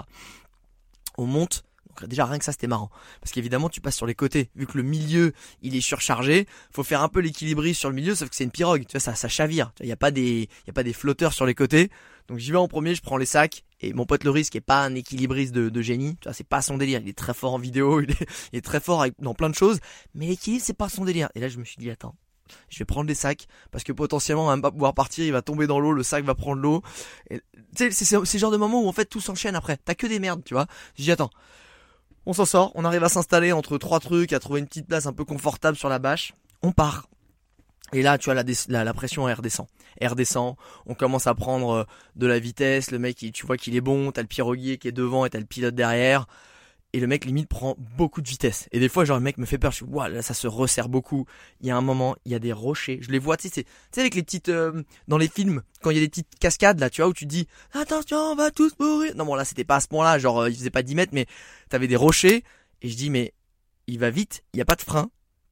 On 1.17 1.25
monte. 1.25 1.63
Déjà 2.07 2.25
rien 2.25 2.37
que 2.37 2.45
ça 2.45 2.51
c'était 2.51 2.67
marrant 2.67 2.89
parce 3.21 3.31
qu'évidemment 3.31 3.69
tu 3.69 3.81
passes 3.81 3.95
sur 3.95 4.05
les 4.05 4.15
côtés 4.15 4.49
vu 4.55 4.67
que 4.67 4.77
le 4.77 4.83
milieu 4.83 5.33
il 5.61 5.75
est 5.75 5.81
surchargé 5.81 6.47
faut 6.71 6.83
faire 6.83 7.01
un 7.01 7.09
peu 7.09 7.19
l'équilibriste 7.19 7.79
sur 7.79 7.89
le 7.89 7.95
milieu 7.95 8.15
sauf 8.15 8.29
que 8.29 8.35
c'est 8.35 8.43
une 8.43 8.51
pirogue 8.51 8.85
tu 8.87 8.93
vois 8.93 8.99
ça 8.99 9.15
ça 9.15 9.27
chavire 9.27 9.71
il 9.79 9.87
y 9.87 9.91
a 9.91 9.95
pas 9.95 10.11
des 10.11 10.49
y 10.67 10.69
a 10.69 10.73
pas 10.73 10.83
des 10.83 10.93
flotteurs 10.93 11.33
sur 11.33 11.45
les 11.45 11.55
côtés 11.55 11.89
donc 12.27 12.39
j'y 12.39 12.51
vais 12.51 12.57
en 12.57 12.67
premier 12.67 12.95
je 12.95 13.01
prends 13.01 13.17
les 13.17 13.25
sacs 13.25 13.63
et 13.81 13.93
mon 13.93 14.05
pote 14.05 14.23
Loris, 14.23 14.49
qui 14.49 14.57
est 14.57 14.61
pas 14.61 14.83
un 14.83 14.95
équilibriste 14.95 15.53
de, 15.53 15.81
génie, 15.81 16.15
tu 16.15 16.27
vois, 16.27 16.33
c'est 16.33 16.47
pas 16.47 16.61
son 16.61 16.77
délire. 16.77 17.01
Il 17.03 17.09
est 17.09 17.17
très 17.17 17.33
fort 17.33 17.53
en 17.53 17.59
vidéo, 17.59 18.01
il 18.01 18.09
est, 18.53 18.61
très 18.61 18.79
fort 18.79 19.05
dans 19.19 19.33
plein 19.33 19.49
de 19.49 19.55
choses, 19.55 19.79
mais 20.13 20.27
l'équilibre 20.27 20.63
c'est 20.65 20.73
pas 20.73 20.89
son 20.89 21.05
délire. 21.05 21.29
Et 21.35 21.39
là 21.39 21.49
je 21.49 21.59
me 21.59 21.65
suis 21.65 21.77
dit 21.77 21.91
attends, 21.91 22.15
je 22.69 22.79
vais 22.79 22.85
prendre 22.85 23.07
des 23.07 23.15
sacs 23.15 23.47
parce 23.71 23.83
que 23.83 23.91
potentiellement 23.91 24.47
on 24.47 24.57
va 24.57 24.71
pouvoir 24.71 24.93
partir, 24.93 25.25
il 25.25 25.31
va 25.31 25.41
tomber 25.41 25.67
dans 25.67 25.79
l'eau, 25.79 25.91
le 25.91 26.03
sac 26.03 26.23
va 26.23 26.35
prendre 26.35 26.61
l'eau. 26.61 26.81
Tu 27.29 27.41
sais, 27.75 27.91
c'est 27.91 28.05
ce 28.05 28.37
genre 28.37 28.51
de 28.51 28.57
moment 28.57 28.81
où 28.81 28.87
en 28.87 28.93
fait 28.93 29.05
tout 29.05 29.21
s'enchaîne 29.21 29.55
après. 29.55 29.77
T'as 29.77 29.95
que 29.95 30.07
des 30.07 30.19
merdes, 30.19 30.43
tu 30.43 30.53
vois. 30.53 30.67
Je 30.97 31.11
attends, 31.11 31.29
on 32.25 32.33
s'en 32.33 32.45
sort, 32.45 32.71
on 32.75 32.85
arrive 32.85 33.03
à 33.03 33.09
s'installer 33.09 33.51
entre 33.51 33.77
trois 33.77 33.99
trucs, 33.99 34.33
à 34.33 34.39
trouver 34.39 34.59
une 34.59 34.67
petite 34.67 34.87
place 34.87 35.05
un 35.05 35.13
peu 35.13 35.25
confortable 35.25 35.77
sur 35.77 35.89
la 35.89 35.99
bâche. 35.99 36.33
On 36.63 36.71
part. 36.71 37.07
Et 37.93 38.01
là, 38.01 38.17
tu 38.17 38.25
vois, 38.25 38.33
la, 38.33 38.83
la, 38.83 38.93
pression, 38.93 39.29
elle 39.29 39.35
redescend. 39.35 39.67
Elle 39.97 40.09
redescend. 40.09 40.55
On 40.87 40.95
commence 40.95 41.27
à 41.27 41.35
prendre 41.35 41.69
euh, 41.71 41.83
de 42.15 42.25
la 42.25 42.39
vitesse. 42.39 42.91
Le 42.91 42.99
mec, 42.99 43.17
tu 43.17 43.45
vois 43.45 43.57
qu'il 43.57 43.75
est 43.75 43.81
bon. 43.81 44.11
T'as 44.11 44.21
le 44.21 44.27
piroguier 44.27 44.77
qui 44.77 44.87
est 44.87 44.91
devant 44.91 45.25
et 45.25 45.29
t'as 45.29 45.39
le 45.39 45.45
pilote 45.45 45.75
derrière. 45.75 46.25
Et 46.95 47.01
le 47.01 47.07
mec, 47.07 47.25
limite, 47.25 47.49
prend 47.49 47.75
beaucoup 47.97 48.21
de 48.21 48.29
vitesse. 48.29 48.69
Et 48.71 48.79
des 48.79 48.87
fois, 48.87 49.03
genre, 49.03 49.17
le 49.17 49.23
mec 49.23 49.37
me 49.37 49.45
fait 49.45 49.57
peur. 49.57 49.71
Je 49.71 49.75
suis, 49.75 49.85
waouh, 49.85 50.09
là, 50.09 50.21
ça 50.21 50.33
se 50.33 50.47
resserre 50.47 50.87
beaucoup. 50.87 51.25
Il 51.59 51.67
y 51.67 51.69
a 51.69 51.75
un 51.75 51.81
moment, 51.81 52.15
il 52.23 52.31
y 52.31 52.35
a 52.35 52.39
des 52.39 52.53
rochers. 52.53 52.99
Je 53.01 53.11
les 53.11 53.19
vois, 53.19 53.35
tu 53.35 53.49
sais, 53.49 53.63
tu 53.63 53.69
sais, 53.91 53.99
avec 53.99 54.15
les 54.15 54.23
petites, 54.23 54.47
euh, 54.47 54.81
dans 55.09 55.17
les 55.17 55.27
films, 55.27 55.61
quand 55.81 55.89
il 55.89 55.97
y 55.97 55.99
a 55.99 56.03
des 56.03 56.07
petites 56.07 56.39
cascades, 56.39 56.79
là, 56.79 56.89
tu 56.89 57.01
vois, 57.01 57.09
où 57.09 57.13
tu 57.13 57.25
dis, 57.25 57.49
attention, 57.73 58.15
on 58.15 58.35
va 58.35 58.49
tous 58.49 58.71
mourir. 58.79 59.13
Non, 59.17 59.25
bon, 59.25 59.35
là, 59.35 59.43
c'était 59.43 59.65
pas 59.65 59.75
à 59.75 59.79
ce 59.81 59.89
point-là. 59.89 60.19
Genre, 60.19 60.43
euh, 60.43 60.49
il 60.49 60.55
faisait 60.55 60.69
pas 60.69 60.83
10 60.83 60.95
mètres, 60.95 61.11
mais 61.13 61.25
t'avais 61.67 61.89
des 61.89 61.97
rochers. 61.97 62.45
Et 62.81 62.87
je 62.87 62.95
dis, 62.95 63.09
mais 63.09 63.33
il 63.87 63.99
va 63.99 64.09
vite. 64.09 64.45
Il 64.53 64.59
y 64.59 64.61
a 64.61 64.65
pas 64.65 64.77
de 64.77 64.81
frein 64.81 65.09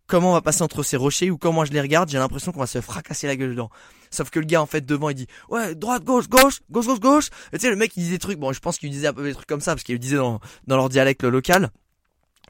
comment 0.08 0.32
on 0.32 0.34
va 0.34 0.42
passer 0.42 0.64
entre 0.64 0.84
ces 0.84 0.98
rochers 0.98 1.32
ou 1.32 1.38
comment 1.38 1.66
je 1.66 1.72
les 1.72 1.82
regarde, 1.82 2.10
j'ai 2.10 2.18
l'impression 2.18 2.52
qu'on 2.52 2.60
va 2.60 2.68
se 2.68 2.82
fracasser 2.82 3.28
la 3.28 3.36
gueule 3.36 3.52
dedans. 3.52 3.70
Sauf 4.12 4.30
que 4.30 4.40
le 4.40 4.46
gars 4.46 4.62
en 4.62 4.66
fait 4.66 4.86
devant 4.86 5.10
il 5.10 5.16
dit 5.16 5.28
ouais 5.50 5.76
droite 5.76 6.04
gauche 6.04 6.30
gauche 6.30 6.62
gauche 6.70 6.86
gauche 6.86 7.00
gauche. 7.00 7.30
Et 7.52 7.58
tu 7.58 7.66
sais 7.66 7.70
le 7.70 7.76
mec 7.76 7.96
il 7.96 8.02
disait 8.02 8.14
des 8.14 8.20
trucs, 8.20 8.40
bon 8.40 8.54
je 8.54 8.60
pense 8.60 8.78
qu'il 8.78 8.90
disait 8.90 9.08
un 9.08 9.14
peu 9.14 9.24
des 9.24 9.34
trucs 9.34 9.48
comme 9.48 9.62
ça 9.62 9.74
parce 9.74 9.84
qu'il 9.84 9.98
disait 10.00 10.18
dans 10.18 10.40
dans 10.68 10.78
leur 10.78 10.90
dialecte 10.90 11.24
local. 11.24 11.72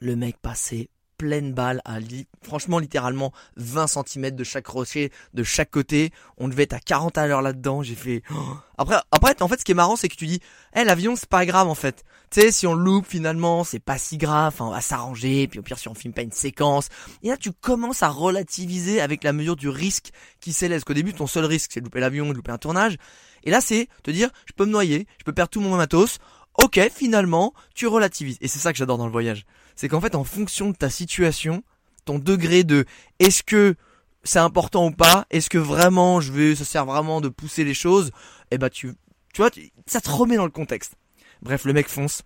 Le 0.01 0.15
mec 0.15 0.37
passait 0.41 0.89
pleine 1.23 1.53
balle 1.53 1.81
à 1.85 1.99
franchement 2.41 2.79
littéralement 2.79 3.31
20 3.55 3.87
cm 3.87 4.31
de 4.31 4.43
chaque 4.43 4.67
rocher 4.67 5.09
de 5.33 5.41
chaque 5.41 5.71
côté. 5.71 6.11
On 6.37 6.49
devait 6.49 6.63
être 6.63 6.73
à 6.73 6.81
40 6.81 7.17
à 7.17 7.27
l'heure 7.27 7.41
là-dedans. 7.41 7.81
J'ai 7.81 7.95
fait 7.95 8.23
après 8.77 8.97
après 9.09 9.41
en 9.41 9.47
fait 9.47 9.57
ce 9.57 9.63
qui 9.63 9.71
est 9.71 9.75
marrant 9.75 9.95
c'est 9.95 10.09
que 10.09 10.17
tu 10.17 10.27
dis 10.27 10.41
eh 10.75 10.83
l'avion 10.83 11.15
c'est 11.15 11.29
pas 11.29 11.45
grave 11.45 11.69
en 11.69 11.75
fait 11.75 12.03
tu 12.29 12.41
sais 12.41 12.51
si 12.51 12.67
on 12.67 12.73
loupe 12.73 13.05
finalement 13.07 13.63
c'est 13.63 13.79
pas 13.79 13.97
si 13.97 14.17
grave 14.17 14.55
on 14.59 14.71
va 14.71 14.81
s'arranger 14.81 15.47
puis 15.47 15.59
au 15.59 15.61
pire 15.61 15.79
si 15.79 15.87
on 15.87 15.93
filme 15.93 16.13
pas 16.13 16.23
une 16.23 16.33
séquence. 16.33 16.89
Et 17.23 17.29
là 17.29 17.37
tu 17.37 17.53
commences 17.53 18.03
à 18.03 18.09
relativiser 18.09 18.99
avec 18.99 19.23
la 19.23 19.31
mesure 19.31 19.55
du 19.55 19.69
risque 19.69 20.11
qui 20.41 20.51
s'élève. 20.51 20.79
Parce 20.79 20.83
qu'au 20.83 20.93
début 20.93 21.13
ton 21.13 21.27
seul 21.27 21.45
risque 21.45 21.71
c'est 21.73 21.79
de 21.79 21.85
louper 21.85 22.01
l'avion 22.01 22.27
de 22.27 22.33
louper 22.33 22.51
un 22.51 22.57
tournage. 22.57 22.97
Et 23.45 23.49
là 23.49 23.61
c'est 23.61 23.87
te 24.03 24.11
dire 24.11 24.29
je 24.45 24.51
peux 24.51 24.65
me 24.65 24.71
noyer 24.71 25.07
je 25.19 25.23
peux 25.23 25.31
perdre 25.31 25.51
tout 25.51 25.61
mon 25.61 25.77
matos. 25.77 26.19
Ok, 26.61 26.79
finalement, 26.93 27.51
tu 27.73 27.87
relativises. 27.87 28.37
Et 28.39 28.47
c'est 28.47 28.59
ça 28.59 28.71
que 28.71 28.77
j'adore 28.77 28.99
dans 28.99 29.07
le 29.07 29.11
voyage. 29.11 29.43
C'est 29.75 29.87
qu'en 29.87 30.01
fait, 30.01 30.15
en 30.15 30.23
fonction 30.23 30.69
de 30.69 30.75
ta 30.75 30.89
situation, 30.89 31.63
ton 32.05 32.19
degré 32.19 32.63
de 32.63 32.85
est-ce 33.19 33.43
que 33.43 33.75
c'est 34.23 34.39
important 34.39 34.87
ou 34.87 34.91
pas, 34.91 35.25
est-ce 35.29 35.49
que 35.49 35.57
vraiment 35.57 36.21
je 36.21 36.31
veux, 36.31 36.55
ça 36.55 36.65
sert 36.65 36.85
vraiment 36.85 37.21
de 37.21 37.29
pousser 37.29 37.63
les 37.63 37.73
choses, 37.73 38.11
eh 38.51 38.57
ben 38.57 38.69
tu, 38.69 38.93
tu 39.33 39.41
vois, 39.41 39.49
ça 39.85 40.01
te 40.01 40.09
remet 40.09 40.37
dans 40.37 40.45
le 40.45 40.51
contexte. 40.51 40.95
Bref, 41.41 41.65
le 41.65 41.73
mec 41.73 41.89
fonce. 41.89 42.23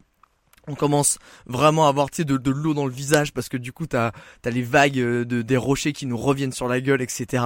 On 0.70 0.76
commence 0.76 1.18
vraiment 1.46 1.86
à 1.86 1.90
avoir 1.90 2.10
de, 2.10 2.24
de 2.24 2.52
l'eau 2.52 2.74
dans 2.74 2.86
le 2.86 2.92
visage 2.92 3.34
parce 3.34 3.48
que 3.48 3.56
du 3.56 3.72
coup 3.72 3.88
t'as 3.88 4.12
as 4.44 4.50
les 4.50 4.62
vagues 4.62 5.00
euh, 5.00 5.24
de, 5.24 5.42
des 5.42 5.56
rochers 5.56 5.94
qui 5.94 6.06
nous 6.06 6.18
reviennent 6.18 6.52
sur 6.52 6.68
la 6.68 6.82
gueule, 6.82 7.02
etc. 7.02 7.42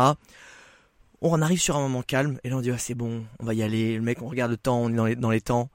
On 1.22 1.40
arrive 1.44 1.62
sur 1.62 1.78
un 1.78 1.82
moment 1.82 2.02
calme 2.02 2.40
et 2.44 2.50
là 2.50 2.58
on 2.58 2.62
dit 2.62 2.72
c'est 2.80 2.96
bon, 2.96 3.24
on 3.40 3.46
va 3.46 3.54
y 3.54 3.62
aller. 3.62 3.96
Le 3.96 4.02
mec 4.02 4.24
on 4.24 4.28
regarde 4.28 4.50
le 4.50 4.58
temps, 4.58 4.82
on 4.82 4.90
est 4.90 4.96
dans 4.96 5.06
les, 5.06 5.16
dans 5.16 5.30
les 5.30 5.42
temps 5.42 5.70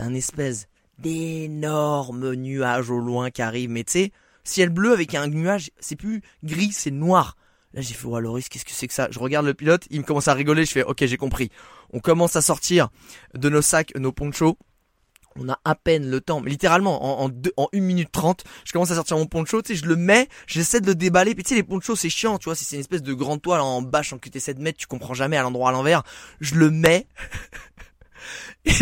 un 0.00 0.14
espèce 0.14 0.68
d'énorme 1.00 2.34
nuage 2.34 2.90
au 2.90 2.98
loin 2.98 3.30
qui 3.30 3.42
arrive. 3.42 3.70
Mais 3.70 3.84
tu 3.84 3.92
sais, 3.92 4.12
ciel 4.44 4.68
bleu 4.68 4.92
avec 4.92 5.14
un 5.14 5.26
nuage, 5.26 5.70
c'est 5.80 5.96
plus 5.96 6.22
gris, 6.44 6.72
c'est 6.72 6.90
noir. 6.90 7.36
Là, 7.72 7.82
j'ai 7.82 7.94
fait, 7.94 8.06
oh, 8.06 8.18
Loris, 8.18 8.48
qu'est-ce 8.48 8.64
que 8.64 8.72
c'est 8.72 8.88
que 8.88 8.94
ça? 8.94 9.08
Je 9.10 9.18
regarde 9.18 9.46
le 9.46 9.54
pilote, 9.54 9.86
il 9.90 10.00
me 10.00 10.04
commence 10.04 10.26
à 10.26 10.34
rigoler, 10.34 10.64
je 10.64 10.72
fais, 10.72 10.82
ok, 10.82 11.04
j'ai 11.06 11.16
compris. 11.16 11.50
On 11.92 12.00
commence 12.00 12.34
à 12.34 12.42
sortir 12.42 12.88
de 13.34 13.48
nos 13.48 13.62
sacs, 13.62 13.92
nos 13.96 14.12
ponchos. 14.12 14.58
On 15.36 15.48
a 15.48 15.60
à 15.64 15.76
peine 15.76 16.10
le 16.10 16.20
temps, 16.20 16.40
mais 16.40 16.50
littéralement, 16.50 17.22
en, 17.22 17.28
en, 17.28 17.32
en 17.56 17.68
1 17.72 17.80
minute 17.80 18.10
30, 18.10 18.42
je 18.64 18.72
commence 18.72 18.90
à 18.90 18.96
sortir 18.96 19.16
mon 19.16 19.26
poncho, 19.26 19.62
tu 19.62 19.76
sais, 19.76 19.80
je 19.80 19.86
le 19.86 19.94
mets, 19.94 20.28
j'essaie 20.48 20.80
de 20.80 20.88
le 20.88 20.96
déballer, 20.96 21.36
puis 21.36 21.44
tu 21.44 21.50
sais, 21.50 21.54
les 21.54 21.62
ponchos, 21.62 21.94
c'est 21.94 22.10
chiant, 22.10 22.36
tu 22.38 22.46
vois, 22.46 22.56
si 22.56 22.64
c'est 22.64 22.74
une 22.74 22.80
espèce 22.80 23.02
de 23.02 23.14
grande 23.14 23.40
toile 23.40 23.60
en 23.60 23.80
bâche 23.80 24.12
en 24.12 24.16
QT7 24.16 24.58
mètres, 24.58 24.78
tu 24.78 24.88
comprends 24.88 25.14
jamais 25.14 25.36
à 25.36 25.42
l'endroit 25.42 25.68
à 25.68 25.72
l'envers, 25.72 26.02
je 26.40 26.56
le 26.56 26.72
mets, 26.72 27.06
Et 28.64 28.72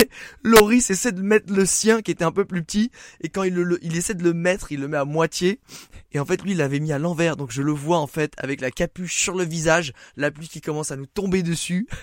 Loris 0.43 0.91
essaie 0.91 1.13
de 1.13 1.23
mettre 1.23 1.53
le 1.53 1.67
sien 1.67 2.03
qui 2.03 2.11
était 2.11 2.25
un 2.25 2.33
peu 2.33 2.45
plus 2.45 2.63
petit 2.63 2.91
et 3.21 3.29
quand 3.29 3.43
il, 3.43 3.97
essaie 3.97 4.15
de 4.15 4.25
le 4.25 4.35
mettre, 4.35 4.73
il 4.73 4.81
le 4.81 4.89
met 4.89 4.97
à 4.97 5.05
moitié 5.05 5.61
et 6.13 6.19
en 6.19 6.25
fait 6.25 6.43
lui 6.43 6.53
il 6.53 6.59
l'avait 6.59 6.81
mis 6.81 6.93
à 6.93 6.99
l'envers 6.99 7.37
donc 7.37 7.51
je 7.51 7.63
le 7.63 7.73
vois 7.73 7.99
en 7.99 8.07
fait 8.07 8.33
avec 8.39 8.61
la 8.61 8.71
capuche 8.71 9.17
sur 9.17 9.35
le 9.35 9.45
visage, 9.45 9.93
la 10.17 10.31
pluie 10.31 10.49
qui 10.49 10.61
commence 10.61 10.91
à 10.91 10.97
nous 10.97 11.07
tomber 11.07 11.43
dessus. 11.43 11.87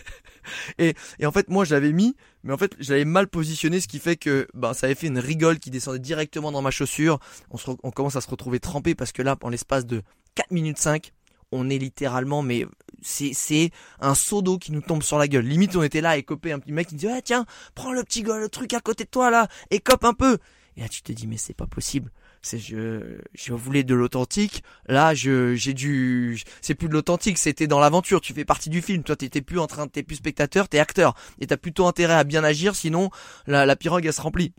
Et, 0.77 0.93
et 1.17 1.25
en 1.25 1.31
fait 1.31 1.49
moi 1.49 1.65
je 1.65 1.73
l'avais 1.73 1.91
mis 1.91 2.15
mais 2.43 2.53
en 2.53 2.57
fait 2.59 2.75
je 2.77 2.91
l'avais 2.91 3.03
mal 3.03 3.27
positionné 3.27 3.79
ce 3.79 3.87
qui 3.87 3.97
fait 3.97 4.15
que 4.15 4.47
ben 4.53 4.75
ça 4.75 4.85
avait 4.85 4.93
fait 4.93 5.07
une 5.07 5.17
rigole 5.17 5.57
qui 5.57 5.71
descendait 5.71 5.97
directement 5.97 6.51
dans 6.51 6.61
ma 6.61 6.69
chaussure. 6.69 7.17
On, 7.49 7.57
on 7.81 7.89
commence 7.89 8.15
à 8.15 8.21
se 8.21 8.29
retrouver 8.29 8.59
trempé 8.59 8.93
parce 8.93 9.11
que 9.11 9.23
là 9.23 9.37
en 9.41 9.49
l'espace 9.49 9.87
de 9.87 10.03
4 10.35 10.51
minutes 10.51 10.77
5 10.77 11.11
on 11.51 11.69
est 11.69 11.77
littéralement, 11.77 12.41
mais 12.41 12.65
c'est, 13.05 13.71
un 13.99 14.15
seau 14.15 14.41
d'eau 14.41 14.57
qui 14.57 14.71
nous 14.71 14.81
tombe 14.81 15.03
sur 15.03 15.17
la 15.17 15.27
gueule. 15.27 15.45
Limite, 15.45 15.75
on 15.75 15.83
était 15.83 16.01
là 16.01 16.17
et 16.17 16.23
copé 16.23 16.51
un 16.51 16.59
petit 16.59 16.71
mec 16.71 16.87
qui 16.87 16.95
dit, 16.95 17.07
ah, 17.07 17.21
tiens, 17.21 17.45
prends 17.75 17.93
le 17.93 18.03
petit 18.03 18.23
le 18.23 18.49
truc 18.49 18.73
à 18.73 18.79
côté 18.79 19.03
de 19.03 19.09
toi, 19.09 19.29
là, 19.29 19.47
et 19.69 19.79
cope 19.79 20.03
un 20.03 20.13
peu. 20.13 20.37
Et 20.77 20.81
là, 20.81 20.89
tu 20.89 21.01
te 21.01 21.11
dis, 21.11 21.27
mais 21.27 21.37
c'est 21.37 21.53
pas 21.53 21.67
possible. 21.67 22.11
C'est, 22.41 22.59
je, 22.59 23.17
je 23.33 23.53
voulais 23.53 23.83
de 23.83 23.95
l'authentique. 23.95 24.63
Là, 24.87 25.13
je, 25.13 25.55
j'ai 25.55 25.73
dû, 25.73 26.41
c'est 26.61 26.75
plus 26.75 26.89
de 26.89 26.93
l'authentique, 26.93 27.37
c'était 27.37 27.67
dans 27.67 27.79
l'aventure. 27.79 28.21
Tu 28.21 28.33
fais 28.33 28.45
partie 28.45 28.69
du 28.69 28.81
film. 28.81 29.03
Toi, 29.03 29.15
t'étais 29.15 29.41
plus 29.41 29.59
en 29.59 29.67
train, 29.67 29.87
t'es 29.87 30.03
plus 30.03 30.17
spectateur, 30.17 30.67
t'es 30.67 30.79
acteur. 30.79 31.15
Et 31.39 31.47
t'as 31.47 31.57
plutôt 31.57 31.87
intérêt 31.87 32.15
à 32.15 32.23
bien 32.23 32.43
agir, 32.43 32.75
sinon, 32.75 33.09
la, 33.47 33.75
pirogue, 33.75 34.05
elle 34.05 34.13
se 34.13 34.21
remplit. 34.21 34.53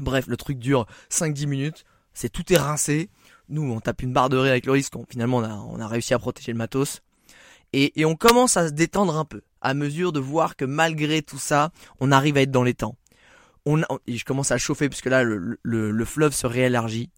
Bref, 0.00 0.26
le 0.26 0.36
truc 0.36 0.58
dure 0.58 0.86
5-10 1.10 1.46
minutes. 1.46 1.84
C'est 2.14 2.30
tout 2.30 2.52
est 2.52 2.58
rincé 2.58 3.10
nous, 3.48 3.70
on 3.70 3.80
tape 3.80 4.02
une 4.02 4.12
barre 4.12 4.30
de 4.30 4.38
rire 4.38 4.52
avec 4.52 4.66
le 4.66 4.72
risque. 4.72 4.94
finalement, 5.10 5.38
on 5.38 5.44
a, 5.44 5.54
on 5.54 5.78
a 5.78 5.86
réussi 5.86 6.14
à 6.14 6.18
protéger 6.18 6.52
le 6.52 6.58
matos. 6.58 7.02
Et, 7.76 8.00
et 8.00 8.04
on 8.04 8.14
commence 8.14 8.56
à 8.56 8.68
se 8.68 8.72
détendre 8.72 9.18
un 9.18 9.24
peu, 9.24 9.42
à 9.60 9.74
mesure 9.74 10.12
de 10.12 10.20
voir 10.20 10.54
que 10.54 10.64
malgré 10.64 11.22
tout 11.22 11.38
ça, 11.38 11.72
on 11.98 12.12
arrive 12.12 12.36
à 12.36 12.42
être 12.42 12.52
dans 12.52 12.62
les 12.62 12.74
temps. 12.74 12.96
On, 13.66 13.82
et 14.06 14.16
je 14.16 14.24
commence 14.24 14.52
à 14.52 14.58
chauffer 14.58 14.88
puisque 14.88 15.06
là, 15.06 15.24
le, 15.24 15.58
le, 15.60 15.90
le 15.90 16.04
fleuve 16.04 16.34
se 16.34 16.46
réélargit. 16.46 17.10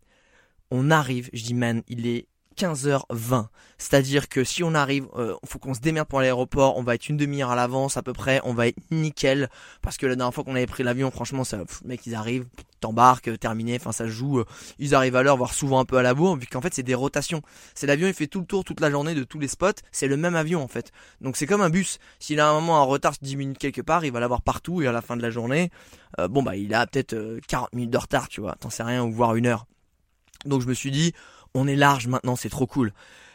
On 0.71 0.91
arrive, 0.91 1.29
je 1.35 1.45
dis 1.45 1.53
man, 1.53 1.83
il 1.89 2.07
est 2.07 2.27
15h20. 2.57 3.47
C'est-à-dire 3.79 4.29
que 4.29 4.43
si 4.45 4.63
on 4.65 4.75
arrive, 4.75 5.07
euh, 5.17 5.35
faut 5.45 5.59
qu'on 5.59 5.75
se 5.75 5.81
démerde 5.81 6.09
pour 6.09 6.21
l'aéroport, 6.21 6.77
on 6.77 6.83
va 6.83 6.95
être 6.95 7.09
une 7.09 7.17
demi-heure 7.17 7.51
à 7.51 7.57
l'avance 7.57 7.97
à 7.97 8.03
peu 8.03 8.13
près, 8.13 8.41
on 8.45 8.55
va 8.55 8.69
être 8.69 8.79
nickel. 8.91 9.51
Parce 9.83 9.97
que 9.97 10.07
la 10.07 10.17
dernière 10.17 10.33
fois 10.33 10.45
qu'on 10.45 10.55
avait 10.55 10.67
pris 10.67 10.83
l'avion, 10.83 11.11
franchement, 11.11 11.45
ça, 11.45 11.59
mec, 11.85 12.07
ils 12.07 12.15
arrivent, 12.15 12.47
t'embarques, 12.81 13.39
terminé, 13.39 13.77
enfin 13.77 13.93
ça 13.93 14.07
joue, 14.07 14.41
euh, 14.41 14.45
ils 14.79 14.95
arrivent 14.95 15.17
à 15.17 15.23
l'heure, 15.23 15.37
voire 15.37 15.53
souvent 15.53 15.81
un 15.81 15.85
peu 15.85 15.97
à 15.99 16.03
la 16.03 16.15
bourre, 16.15 16.37
vu 16.37 16.47
qu'en 16.47 16.61
fait 16.61 16.73
c'est 16.75 16.83
des 16.83 16.95
rotations. 16.95 17.43
C'est 17.75 17.87
l'avion, 17.87 18.09
il 18.09 18.15
fait 18.15 18.27
tout 18.27 18.41
le 18.41 18.47
tour 18.47 18.65
toute 18.65 18.81
la 18.81 18.91
journée 18.91 19.15
de 19.15 19.25
tous 19.25 19.39
les 19.39 19.49
spots, 19.49 19.83
c'est 19.93 20.09
le 20.09 20.17
même 20.17 20.37
avion 20.37 20.63
en 20.63 20.69
fait. 20.69 20.93
Donc 21.21 21.37
c'est 21.37 21.47
comme 21.47 21.61
un 21.61 21.71
bus. 21.71 21.99
S'il 22.19 22.41
a 22.41 22.49
un 22.49 22.55
moment 22.55 22.81
en 22.81 22.87
retard 22.87 23.15
10 23.21 23.37
minutes 23.37 23.59
quelque 23.59 23.83
part, 23.83 24.05
il 24.05 24.13
va 24.13 24.21
l'avoir 24.21 24.43
partout 24.43 24.83
et 24.83 24.87
à 24.87 24.93
la 24.93 25.03
fin 25.03 25.17
de 25.17 25.23
la 25.23 25.31
journée, 25.31 25.71
euh, 26.19 26.29
bon 26.29 26.43
bah 26.43 26.57
il 26.57 26.73
a 26.75 26.87
peut-être 26.87 27.39
40 27.49 27.75
minutes 27.75 27.91
de 27.91 27.99
retard, 27.99 28.29
tu 28.29 28.41
vois, 28.41 28.55
t'en 28.59 28.71
sais 28.71 28.83
rien, 28.83 29.05
ou 29.05 29.13
voire 29.13 29.35
une 29.35 29.47
heure. 29.47 29.67
Donc 30.45 30.63
je 30.63 30.67
me 30.67 30.75
suis 30.75 30.91
dit, 30.91 31.13
on 31.55 31.67
est 31.67 31.77
large 31.77 32.07
maintenant, 32.07 32.37
c'est 32.37 32.49
trop 32.49 32.67
cool. 32.67 32.93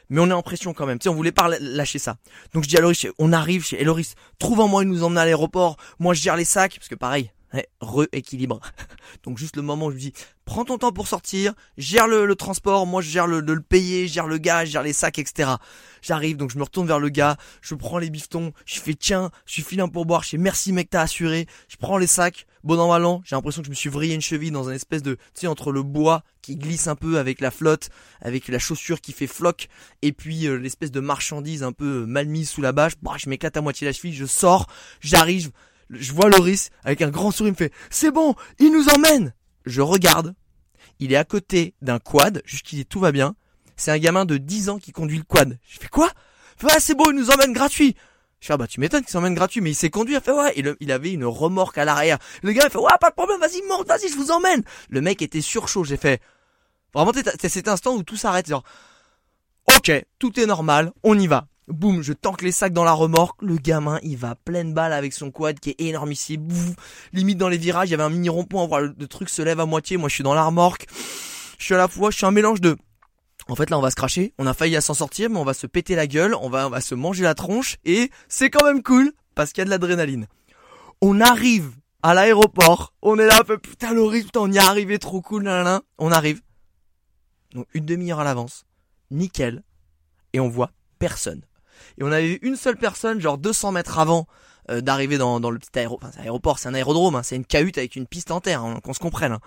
Mais 0.10 0.20
on 0.20 0.30
est 0.30 0.34
en 0.34 0.42
pression 0.42 0.74
quand 0.74 0.86
même. 0.86 1.00
Tu 1.00 1.04
sais, 1.04 1.10
on 1.10 1.16
voulait 1.16 1.32
pas 1.32 1.50
lâcher 1.60 2.00
ça. 2.00 2.18
Donc 2.54 2.64
je 2.64 2.70
dis 2.70 2.78
à 2.78 2.82
Loris, 2.82 3.08
on 3.18 3.32
arrive 3.32 3.66
chez 3.66 3.82
Loris, 3.84 4.16
trouve 4.40 4.60
un 4.60 4.68
moyen 4.68 4.90
de 4.90 4.94
nous 4.94 5.04
emmener 5.04 5.22
à 5.22 5.26
l'aéroport. 5.26 5.78
Moi, 6.00 6.14
je 6.14 6.22
gère 6.22 6.36
les 6.36 6.46
sacs, 6.46 6.76
parce 6.76 6.90
que 6.90 6.96
pareil, 6.96 7.32
re-équilibre. 7.80 8.60
Donc 9.24 9.38
juste 9.38 9.56
le 9.56 9.62
moment 9.62 9.88
où 9.88 9.92
je 9.92 9.96
lui 9.96 10.02
dis, 10.04 10.14
prends 10.46 10.66
ton 10.66 10.78
temps 10.78 10.92
pour 10.92 11.08
sortir, 11.08 11.54
gère 11.78 12.08
le, 12.08 12.36
transport, 12.36 12.86
moi 12.86 13.02
je 13.02 13.10
gère 13.10 13.28
le, 13.28 13.40
le 13.40 13.62
payer, 13.62 14.08
gère 14.08 14.28
le 14.28 14.38
gars, 14.38 14.66
gère 14.66 14.84
les 14.84 14.94
sacs, 14.94 15.20
etc. 15.20 15.52
J'arrive, 16.02 16.38
donc 16.38 16.52
je 16.52 16.58
me 16.58 16.64
retourne 16.64 16.88
vers 16.88 17.00
le 17.00 17.10
gars, 17.10 17.38
je 17.62 17.76
prends 17.76 18.00
les 18.00 18.10
bifetons, 18.10 18.54
je 18.66 18.80
fais 18.80 18.96
tiens, 18.96 19.30
je 19.46 19.54
suis 19.54 19.62
filin 19.62 19.88
pour 19.88 20.06
boire, 20.06 20.24
je 20.24 20.30
fais 20.30 20.38
merci 20.38 20.74
mec 20.74 20.90
t'as 20.90 21.02
assuré, 21.02 21.46
je 21.68 21.78
prends 21.78 21.98
les 21.98 22.08
sacs, 22.08 22.48
bon 22.64 22.80
an 22.80 22.88
mal 22.88 23.22
j'ai 23.24 23.36
l'impression 23.36 23.62
que 23.62 23.68
je 23.68 23.70
me 23.70 23.76
suis 23.76 23.90
vrillé 23.90 24.16
une 24.16 24.22
cheville 24.22 24.52
dans 24.52 24.70
un 24.70 24.74
espèce 24.74 25.04
de, 25.04 25.16
tu 25.16 25.22
sais, 25.36 25.48
entre 25.48 25.72
le 25.72 25.84
bois 25.84 26.24
qui 26.42 26.56
glisse 26.56 26.88
un 26.88 26.96
peu 26.96 27.20
avec 27.20 27.40
la 27.40 27.52
flotte, 27.52 27.90
avec 28.20 28.48
la 28.48 28.60
chaussure 28.60 29.00
qui 29.00 29.14
fait 29.14 29.28
floc, 29.28 29.68
et 30.02 30.12
puis 30.12 30.48
euh, 30.48 30.56
l'espèce 30.56 30.92
de 30.92 31.00
marchandise 31.00 31.64
un 31.64 31.72
peu 31.72 32.06
mal 32.06 32.28
mise 32.28 32.50
sous 32.50 32.62
la 32.62 32.72
bâche, 32.72 32.94
bah, 33.02 33.14
je 33.18 33.30
m'éclate 33.30 33.56
à 33.58 33.62
moitié 33.62 33.86
la 33.86 33.94
cheville, 33.94 34.14
je 34.14 34.26
sors, 34.26 34.68
j'arrive, 35.02 35.52
je 35.92 36.14
vois 36.14 36.30
Loris 36.30 36.70
avec 36.84 37.02
un 37.02 37.10
grand 37.10 37.32
sourire, 37.32 37.50
il 37.50 37.54
me 37.54 37.58
fait 37.58 37.74
c'est 37.90 38.12
bon, 38.12 38.36
il 38.60 38.72
nous 38.72 38.90
emmène. 38.90 39.34
Je 39.66 39.82
regarde, 39.82 40.34
il 41.00 41.14
est 41.14 41.18
à 41.18 41.24
côté 41.24 41.76
d'un 41.82 42.00
quad, 42.00 42.42
jusqu'ici 42.46 42.86
tout 42.86 43.00
va 43.00 43.12
bien. 43.12 43.36
C'est 43.76 43.92
un 43.92 43.98
gamin 43.98 44.26
de 44.26 44.38
10 44.38 44.70
ans 44.70 44.80
qui 44.80 44.92
conduit 44.92 45.18
le 45.18 45.24
quad. 45.24 45.58
Je 45.68 45.80
fais 45.80 45.88
quoi? 45.88 46.12
Ah, 46.64 46.80
c'est 46.80 46.94
bon, 46.94 47.06
il 47.10 47.16
nous 47.16 47.32
emmène 47.32 47.54
gratuit. 47.54 47.96
Je 48.40 48.48
fais, 48.48 48.54
ah 48.54 48.58
bah 48.58 48.68
tu 48.68 48.80
m'étonnes 48.80 49.02
qu'il 49.02 49.12
s'emmène 49.12 49.36
gratuit, 49.36 49.62
mais 49.62 49.72
il 49.72 49.76
s'est 49.76 49.90
conduit, 49.90 50.16
il 50.16 50.22
fait 50.22 50.32
ouais, 50.32 50.54
il, 50.56 50.76
il 50.80 50.92
avait 50.92 51.12
une 51.12 51.26
remorque 51.26 51.78
à 51.78 51.86
l'arrière. 51.86 52.18
Le 52.42 52.52
gars 52.54 52.64
il 52.66 52.72
fait 52.72 52.80
ouais, 52.80 52.90
pas 53.00 53.10
de 53.10 53.16
problème, 53.16 53.40
vas-y 53.40 53.62
monte, 53.68 53.88
vas-y, 53.88 54.10
je 54.10 54.16
vous 54.16 54.32
emmène. 54.32 54.64
Le 54.90 55.02
mec 55.02 55.22
était 55.22 55.42
sur 55.42 55.68
chaud, 55.68 55.84
j'ai 55.84 55.98
fait, 55.98 56.22
vraiment 56.94 57.12
c'est 57.40 57.50
cet 57.50 57.68
instant 57.68 57.96
où 57.96 58.02
tout 58.02 58.18
s'arrête, 58.18 58.48
genre, 58.48 58.64
ok, 59.68 59.92
tout 60.18 60.40
est 60.40 60.48
normal, 60.48 60.92
on 61.04 61.18
y 61.20 61.28
va 61.28 61.48
boum, 61.68 62.02
je 62.02 62.14
tanque 62.14 62.42
les 62.42 62.52
sacs 62.52 62.74
dans 62.74 62.84
la 62.84 62.94
remorque, 62.94 63.42
le 63.42 63.56
gamin, 63.56 64.00
il 64.04 64.18
va 64.18 64.36
pleine 64.36 64.74
balle 64.74 64.94
avec 64.94 65.14
son 65.14 65.32
quad 65.32 65.60
qui 65.60 65.72
est 65.72 65.82
énormissime, 65.82 66.42
boum, 66.42 66.74
limite 67.14 67.38
dans 67.38 67.50
les 67.50 67.58
virages, 67.58 67.90
il 67.90 67.92
y 67.92 67.94
avait 67.94 68.04
un 68.04 68.10
mini 68.10 68.30
rond-point, 68.30 68.68
le, 68.80 69.08
truc 69.08 69.30
se 69.30 69.42
lève 69.42 69.60
à 69.60 69.66
moitié, 69.66 69.98
moi 69.98 70.10
je 70.10 70.16
suis 70.16 70.24
dans 70.24 70.34
la 70.34 70.44
remorque, 70.44 70.88
je 71.58 71.66
suis 71.66 71.74
à 71.74 71.78
la 71.78 71.88
fois, 71.88 72.12
je 72.12 72.18
suis 72.18 72.26
un 72.26 72.32
mélange 72.32 72.62
de, 72.62 72.78
en 73.48 73.56
fait 73.56 73.70
là 73.70 73.78
on 73.78 73.82
va 73.82 73.92
se 73.92 73.96
cracher, 73.96 74.34
on 74.38 74.48
a 74.48 74.54
failli 74.54 74.76
à 74.76 74.82
s'en 74.82 74.94
sortir, 74.94 75.30
mais 75.30 75.38
on 75.38 75.44
va 75.44 75.54
se 75.54 75.68
péter 75.68 75.96
la 75.96 76.08
gueule, 76.08 76.36
on 76.36 76.50
va, 76.50 76.68
on 76.68 76.70
va 76.70 76.82
se 76.82 76.96
manger 76.96 77.24
la 77.24 77.36
tronche, 77.36 77.78
et 77.86 78.12
c'est 78.28 78.50
quand 78.50 78.66
même 78.66 78.84
cool, 78.84 79.12
parce 79.36 79.52
qu'il 79.52 79.62
y 79.62 79.64
a 79.64 79.66
de 79.66 79.70
l'adrénaline. 79.70 80.28
On 81.02 81.22
arrive 81.22 81.72
à 82.04 82.14
l'aéroport, 82.14 82.94
on 83.02 83.18
est 83.20 83.26
là, 83.26 83.38
un 83.40 83.44
peu, 83.44 83.58
putain 83.58 83.94
putain 83.94 84.40
on 84.40 84.52
y 84.52 84.58
est 84.58 84.60
arrivé, 84.60 85.00
trop 85.00 85.22
cool, 85.22 85.44
là, 85.44 85.82
on 85.98 86.12
arrive. 86.12 86.42
Donc 87.54 87.68
une 87.74 87.86
demi-heure 87.86 88.20
à 88.20 88.24
l'avance, 88.24 88.66
nickel, 89.10 89.64
et 90.34 90.40
on 90.40 90.50
voit 90.50 90.72
personne 91.00 91.42
et 91.98 92.04
on 92.04 92.12
avait 92.12 92.28
vu 92.28 92.40
une 92.42 92.56
seule 92.56 92.78
personne, 92.78 93.20
genre 93.20 93.38
200 93.38 93.72
mètres 93.72 94.00
avant 94.00 94.28
euh, 94.70 94.82
d'arriver 94.82 95.18
dans, 95.18 95.40
dans 95.40 95.50
le 95.50 95.60
petit 95.60 95.78
aéroport, 95.78 96.10
enfin, 96.10 96.22
aéroport, 96.22 96.60
c'est 96.60 96.70
un 96.70 96.74
aérodrome, 96.74 97.16
hein, 97.16 97.24
c'est 97.24 97.36
une 97.36 97.46
cahute 97.46 97.78
avec 97.78 97.96
une 97.96 98.08
piste 98.08 98.32
en 98.32 98.42
terre, 98.42 98.64
hein, 98.64 98.80
qu'on 98.84 98.94
se 98.94 99.00
comprenne. 99.00 99.34
Hein. 99.34 99.42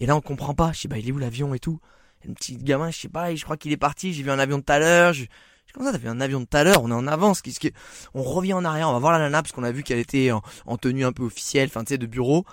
Et 0.00 0.06
là 0.06 0.16
on 0.16 0.20
comprend 0.20 0.54
pas, 0.54 0.72
je 0.72 0.80
sais 0.80 0.88
pas, 0.88 0.98
il 0.98 1.08
est 1.08 1.12
où 1.12 1.18
l'avion 1.18 1.54
et 1.54 1.58
tout. 1.58 1.80
Un 2.28 2.32
petit 2.32 2.56
gamin, 2.56 2.90
je 2.90 2.98
sais 2.98 3.08
pas, 3.08 3.34
je 3.34 3.44
crois 3.44 3.56
qu'il 3.56 3.72
est 3.72 3.76
parti, 3.76 4.12
j'ai 4.12 4.22
vu 4.22 4.30
un 4.30 4.38
avion 4.38 4.58
de 4.58 4.62
tout 4.62 4.72
à 4.72 4.78
l'heure, 4.78 5.12
je... 5.12 5.24
Comment 5.72 5.86
ça, 5.86 5.92
t'as 5.92 5.98
vu 5.98 6.08
un 6.08 6.20
avion 6.20 6.40
de 6.40 6.44
tout 6.46 6.56
à 6.56 6.64
l'heure? 6.64 6.82
On 6.82 6.90
est 6.90 6.94
en 6.94 7.06
avance. 7.06 7.42
Qu'est-ce 7.42 7.60
que 7.60 7.68
On 8.14 8.22
revient 8.22 8.54
en 8.54 8.64
arrière. 8.64 8.88
On 8.88 8.92
va 8.92 8.98
voir 8.98 9.12
la 9.12 9.18
nana 9.18 9.42
parce 9.42 9.52
qu'on 9.52 9.64
a 9.64 9.70
vu 9.70 9.82
qu'elle 9.82 9.98
était 9.98 10.30
en, 10.32 10.76
tenue 10.78 11.04
un 11.04 11.12
peu 11.12 11.22
officielle, 11.24 11.68
enfin 11.68 11.84
tu 11.84 11.88
sais, 11.88 11.98
de 11.98 12.06
bureau. 12.06 12.44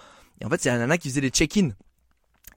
Et 0.42 0.46
en 0.46 0.50
fait, 0.50 0.62
c'est 0.62 0.70
la 0.70 0.78
nana 0.78 0.98
qui 0.98 1.10
faisait 1.10 1.22
les 1.22 1.30
check-in. 1.30 1.70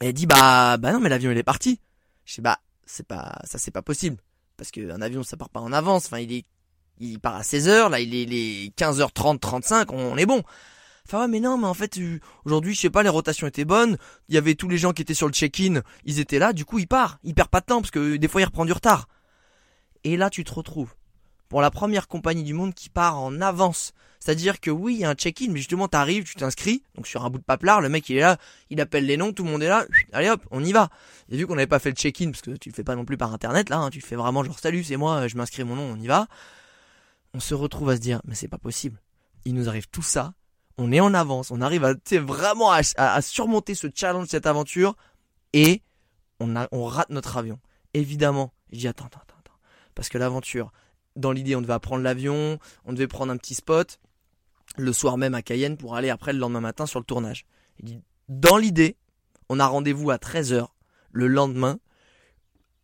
Elle 0.00 0.12
dit 0.12 0.26
bah 0.26 0.76
bah 0.76 0.92
non, 0.92 1.00
mais 1.00 1.08
l'avion 1.08 1.30
il 1.30 1.38
est 1.38 1.42
parti. 1.42 1.80
Je 2.24 2.34
sais 2.34 2.42
bah 2.42 2.58
c'est 2.86 3.06
pas 3.06 3.38
ça 3.44 3.58
c'est 3.58 3.70
pas 3.70 3.82
possible 3.82 4.16
parce 4.56 4.70
qu'un 4.70 5.00
avion 5.02 5.22
ça 5.22 5.36
part 5.36 5.48
pas 5.48 5.60
en 5.60 5.72
avance. 5.72 6.06
Enfin, 6.06 6.18
il 6.18 6.32
est 6.32 6.44
il 7.00 7.20
part 7.20 7.36
à 7.36 7.42
16h, 7.42 7.90
là 7.90 8.00
il 8.00 8.14
est 8.14 8.24
les 8.24 8.72
15h30, 8.76 9.38
35, 9.38 9.92
on, 9.92 10.16
est 10.16 10.26
bon. 10.26 10.42
Enfin 11.06 11.22
ouais 11.22 11.28
mais 11.28 11.40
non 11.40 11.56
mais 11.56 11.66
en 11.66 11.74
fait 11.74 11.98
euh, 11.98 12.20
aujourd'hui 12.44 12.74
je 12.74 12.80
sais 12.80 12.90
pas 12.90 13.02
les 13.02 13.08
rotations 13.08 13.46
étaient 13.46 13.64
bonnes, 13.64 13.96
il 14.28 14.34
y 14.34 14.38
avait 14.38 14.54
tous 14.54 14.68
les 14.68 14.76
gens 14.76 14.92
qui 14.92 15.02
étaient 15.02 15.14
sur 15.14 15.26
le 15.26 15.32
check-in, 15.32 15.82
ils 16.04 16.20
étaient 16.20 16.38
là, 16.38 16.52
du 16.52 16.64
coup 16.64 16.78
il 16.78 16.86
part, 16.86 17.18
il 17.24 17.34
perd 17.34 17.48
pas 17.48 17.60
de 17.60 17.66
temps 17.66 17.80
parce 17.80 17.90
que 17.90 18.16
des 18.16 18.28
fois 18.28 18.42
il 18.42 18.44
reprend 18.44 18.64
du 18.64 18.72
retard. 18.72 19.08
Et 20.04 20.16
là 20.16 20.30
tu 20.30 20.44
te 20.44 20.52
retrouves 20.52 20.94
pour 21.48 21.62
la 21.62 21.70
première 21.70 22.08
compagnie 22.08 22.42
du 22.42 22.54
monde 22.54 22.74
qui 22.74 22.90
part 22.90 23.18
en 23.18 23.40
avance. 23.40 23.92
C'est-à-dire 24.20 24.60
que 24.60 24.70
oui, 24.70 24.94
il 24.94 25.00
y 25.00 25.04
a 25.04 25.10
un 25.10 25.14
check-in, 25.14 25.46
mais 25.50 25.58
justement, 25.58 25.86
t'arrives, 25.86 26.24
tu 26.24 26.34
t'inscris, 26.34 26.82
donc 26.96 27.06
sur 27.06 27.24
un 27.24 27.30
bout 27.30 27.38
de 27.38 27.44
paplard, 27.44 27.80
le 27.80 27.88
mec 27.88 28.08
il 28.08 28.16
est 28.16 28.20
là, 28.20 28.36
il 28.68 28.80
appelle 28.80 29.06
les 29.06 29.16
noms, 29.16 29.32
tout 29.32 29.44
le 29.44 29.50
monde 29.50 29.62
est 29.62 29.68
là, 29.68 29.86
allez 30.12 30.28
hop, 30.28 30.42
on 30.50 30.62
y 30.64 30.72
va. 30.72 30.90
Et 31.30 31.36
vu 31.36 31.46
qu'on 31.46 31.54
n'avait 31.54 31.68
pas 31.68 31.78
fait 31.78 31.90
le 31.90 31.96
check-in, 31.96 32.30
parce 32.30 32.42
que 32.42 32.50
tu 32.56 32.68
le 32.68 32.74
fais 32.74 32.84
pas 32.84 32.96
non 32.96 33.04
plus 33.04 33.16
par 33.16 33.32
internet 33.32 33.70
là, 33.70 33.78
hein, 33.78 33.90
tu 33.90 34.00
fais 34.00 34.16
vraiment 34.16 34.42
genre 34.42 34.58
salut, 34.58 34.82
c'est 34.82 34.96
moi, 34.96 35.28
je 35.28 35.36
m'inscris 35.36 35.64
mon 35.64 35.76
nom, 35.76 35.94
on 35.96 36.00
y 36.00 36.06
va 36.06 36.26
on 37.38 37.40
se 37.40 37.54
retrouve 37.54 37.90
à 37.90 37.94
se 37.94 38.00
dire, 38.00 38.20
mais 38.24 38.34
c'est 38.34 38.48
pas 38.48 38.58
possible. 38.58 39.00
Il 39.44 39.54
nous 39.54 39.68
arrive 39.68 39.88
tout 39.88 40.02
ça, 40.02 40.34
on 40.76 40.90
est 40.90 40.98
en 40.98 41.14
avance, 41.14 41.52
on 41.52 41.60
arrive 41.60 41.84
à, 41.84 41.94
vraiment 42.18 42.72
à, 42.72 43.22
surmonter 43.22 43.76
ce 43.76 43.86
challenge, 43.94 44.26
cette 44.26 44.46
aventure, 44.46 44.96
et 45.52 45.82
on, 46.40 46.84
rate 46.84 47.10
notre 47.10 47.36
avion. 47.36 47.60
Évidemment, 47.94 48.52
je 48.72 48.78
dis, 48.80 48.88
attends, 48.88 49.04
attends, 49.04 49.20
attends, 49.20 49.58
parce 49.94 50.08
que 50.08 50.18
l'aventure, 50.18 50.72
dans 51.14 51.30
l'idée, 51.30 51.54
on 51.54 51.60
devait 51.60 51.78
prendre 51.78 52.02
l'avion, 52.02 52.58
on 52.84 52.92
devait 52.92 53.06
prendre 53.06 53.30
un 53.32 53.36
petit 53.36 53.54
spot, 53.54 54.00
le 54.76 54.92
soir 54.92 55.16
même 55.16 55.34
à 55.36 55.42
Cayenne, 55.42 55.76
pour 55.76 55.94
aller 55.94 56.10
après 56.10 56.32
le 56.32 56.40
lendemain 56.40 56.60
matin 56.60 56.86
sur 56.86 56.98
le 56.98 57.04
tournage. 57.04 57.46
Il 57.78 57.84
dit, 57.84 58.02
dans 58.28 58.56
l'idée, 58.56 58.96
on 59.48 59.60
a 59.60 59.66
rendez-vous 59.68 60.10
à 60.10 60.16
13h 60.16 60.66
le 61.12 61.28
lendemain. 61.28 61.78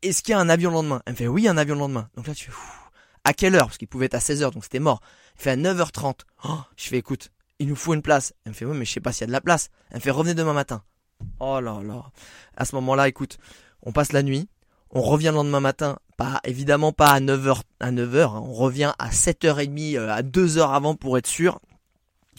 Est-ce 0.03 0.23
qu'il 0.23 0.31
y 0.31 0.37
a 0.37 0.39
un 0.39 0.49
avion 0.49 0.71
le 0.71 0.77
lendemain? 0.77 1.03
Elle 1.07 1.15
me 1.15 1.17
fait 1.17 1.27
oui, 1.27 1.49
un 1.49 1.57
avion 1.57 1.75
le 1.75 1.81
lendemain. 1.81 2.09
Donc 2.15 2.29
là 2.29 2.37
tu 2.37 2.53
fais 2.53 2.84
à 3.25 3.33
quelle 3.33 3.55
heure? 3.55 3.67
Parce 3.67 3.79
qu'il 3.79 3.89
pouvait 3.89 4.07
être 4.07 4.15
à 4.15 4.19
16h, 4.19 4.53
donc 4.53 4.65
c'était 4.65 4.79
mort. 4.79 5.01
Il 5.37 5.43
fait 5.43 5.51
à 5.51 5.57
9h30. 5.57 6.21
je 6.77 6.89
fais, 6.89 6.99
écoute, 6.99 7.31
il 7.59 7.69
nous 7.69 7.77
faut 7.77 7.95
une 7.95 8.03
place. 8.03 8.35
Elle 8.45 8.53
me 8.53 8.55
fait, 8.55 8.65
oui, 8.65 8.77
mais 8.77 8.85
je 8.85 8.93
sais 8.93 9.01
pas 9.01 9.13
s'il 9.13 9.23
y 9.23 9.25
a 9.25 9.27
de 9.29 9.33
la 9.33 9.41
place. 9.41 9.71
Elle 9.91 9.97
me 9.97 10.01
fait, 10.01 10.11
revenez 10.11 10.35
demain 10.35 10.53
matin. 10.53 10.83
Oh 11.41 11.61
là 11.61 11.81
là. 11.83 12.11
À 12.57 12.65
ce 12.65 12.75
moment-là, 12.77 13.09
écoute, 13.09 13.39
on 13.83 13.93
passe 13.93 14.13
la 14.13 14.23
nuit. 14.23 14.49
On 14.91 15.03
revient 15.03 15.29
le 15.29 15.37
lendemain 15.37 15.61
matin. 15.61 15.99
Pas, 16.17 16.41
évidemment 16.45 16.93
pas 16.93 17.11
à 17.11 17.21
9h, 17.21 17.63
à 17.81 17.91
9h. 17.91 18.23
Hein. 18.23 18.43
On 18.45 18.53
revient 18.53 18.93
à 18.99 19.11
7h30, 19.11 19.97
euh, 19.97 20.11
à 20.11 20.23
2h 20.23 20.73
avant 20.73 20.95
pour 20.95 21.19
être 21.19 21.27
sûr. 21.27 21.59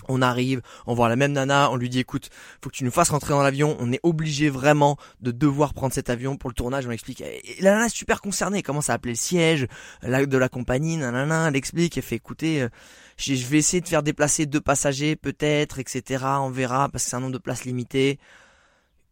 On 0.07 0.21
arrive, 0.21 0.61
on 0.85 0.93
voit 0.93 1.09
la 1.09 1.15
même 1.15 1.31
nana, 1.31 1.69
on 1.71 1.75
lui 1.75 1.89
dit 1.89 1.99
écoute, 1.99 2.29
faut 2.61 2.69
que 2.69 2.75
tu 2.75 2.83
nous 2.83 2.91
fasses 2.91 3.09
rentrer 3.09 3.33
dans 3.33 3.43
l'avion, 3.43 3.75
on 3.79 3.91
est 3.91 3.99
obligé 4.03 4.49
vraiment 4.49 4.97
de 5.21 5.31
devoir 5.31 5.73
prendre 5.73 5.93
cet 5.93 6.09
avion 6.09 6.37
pour 6.37 6.49
le 6.49 6.55
tournage, 6.55 6.85
on 6.87 6.91
explique. 6.91 7.21
Et 7.21 7.57
la 7.61 7.71
nana 7.71 7.85
est 7.85 7.89
super 7.89 8.21
concernée, 8.21 8.57
elle 8.57 8.63
commence 8.63 8.89
à 8.89 8.93
appeler 8.93 9.13
le 9.13 9.17
siège 9.17 9.67
de 10.03 10.37
la 10.37 10.49
compagnie, 10.49 10.97
nanana, 10.97 11.47
elle 11.47 11.55
explique, 11.55 11.97
elle 11.97 12.03
fait 12.03 12.15
écoutez, 12.15 12.63
euh, 12.63 12.69
je 13.17 13.33
vais 13.45 13.57
essayer 13.57 13.81
de 13.81 13.87
faire 13.87 14.03
déplacer 14.03 14.45
deux 14.45 14.61
passagers 14.61 15.15
peut-être, 15.15 15.79
etc. 15.79 16.23
On 16.39 16.49
verra 16.49 16.89
parce 16.89 17.03
que 17.03 17.09
c'est 17.09 17.15
un 17.15 17.21
nombre 17.21 17.33
de 17.33 17.37
places 17.37 17.65
limité. 17.65 18.19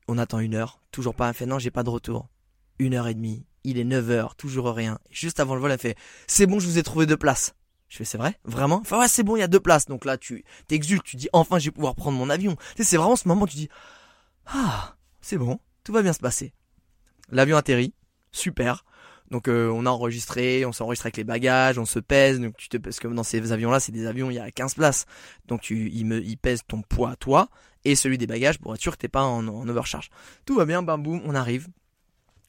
On 0.08 0.18
attend 0.18 0.40
une 0.40 0.56
heure, 0.56 0.80
toujours 0.92 1.16
pas, 1.16 1.30
elle 1.30 1.34
fait 1.34 1.46
non 1.46 1.60
j'ai 1.60 1.72
pas 1.72 1.84
de 1.84 1.90
retour. 1.90 2.28
Une 2.80 2.96
heure 2.96 3.08
et 3.08 3.14
demie, 3.14 3.46
il 3.64 3.78
est 3.78 3.84
9 3.84 4.10
heures, 4.10 4.36
toujours 4.36 4.74
rien. 4.74 5.00
Juste 5.10 5.40
avant 5.40 5.56
le 5.56 5.62
vol, 5.62 5.72
elle 5.72 5.80
fait 5.80 5.96
c'est 6.28 6.46
bon 6.46 6.60
je 6.60 6.68
vous 6.68 6.78
ai 6.78 6.84
trouvé 6.84 7.06
deux 7.06 7.18
places. 7.18 7.56
Je 7.94 8.00
fais, 8.00 8.06
c'est 8.06 8.18
vrai? 8.18 8.40
Vraiment? 8.44 8.80
Enfin 8.82 9.00
ouais, 9.02 9.08
c'est 9.08 9.22
bon, 9.22 9.36
il 9.36 9.42
y 9.42 9.44
a 9.44 9.48
deux 9.48 9.60
places. 9.60 9.86
Donc 9.86 10.04
là, 10.04 10.18
tu 10.18 10.44
t'exultes, 10.68 11.04
tu 11.04 11.16
dis, 11.16 11.30
enfin, 11.32 11.60
je 11.60 11.66
vais 11.66 11.72
pouvoir 11.72 11.94
prendre 11.94 12.18
mon 12.18 12.28
avion. 12.28 12.56
Tu 12.56 12.78
sais, 12.78 12.84
c'est 12.86 12.98
vraiment 12.98 13.16
ce 13.16 13.28
moment 13.28 13.44
où 13.44 13.48
tu 13.48 13.56
dis, 13.56 13.70
ah, 14.48 14.96
c'est 15.22 15.38
bon, 15.38 15.60
tout 15.84 15.94
va 15.94 16.02
bien 16.02 16.12
se 16.12 16.20
passer. 16.20 16.54
L'avion 17.30 17.56
atterrit, 17.56 17.94
super. 18.32 18.84
Donc 19.30 19.48
euh, 19.48 19.70
on 19.70 19.86
a 19.86 19.92
enregistré, 19.92 20.66
on 20.66 20.72
s'enregistre 20.72 21.06
avec 21.06 21.18
les 21.18 21.24
bagages, 21.24 21.78
on 21.78 21.86
se 21.86 22.00
pèse. 22.00 22.42
Tu 22.58 22.68
te 22.68 22.78
parce 22.78 23.00
que 23.00 23.08
dans 23.08 23.22
ces 23.22 23.52
avions-là, 23.52 23.80
c'est 23.80 23.92
des 23.92 24.08
avions, 24.08 24.32
il 24.32 24.38
y 24.38 24.40
a 24.40 24.50
15 24.50 24.74
places. 24.74 25.06
Donc 25.48 25.62
tu, 25.62 25.92
il 25.92 26.08
me, 26.08 26.20
pèse 26.36 26.62
ton 26.68 26.82
poids 26.82 27.16
toi 27.16 27.48
et 27.86 27.94
celui 27.94 28.18
des 28.18 28.26
bagages 28.26 28.58
pour 28.58 28.74
être 28.74 28.82
sûr 28.82 28.94
que 28.94 28.98
t'es 28.98 29.08
pas 29.08 29.22
en, 29.22 29.48
en 29.48 29.70
overcharge. 29.70 30.10
Tout 30.48 30.56
va 30.56 30.66
bien, 30.66 30.82
bam 30.82 31.04
boum, 31.04 31.22
on 31.26 31.36
arrive. 31.36 31.68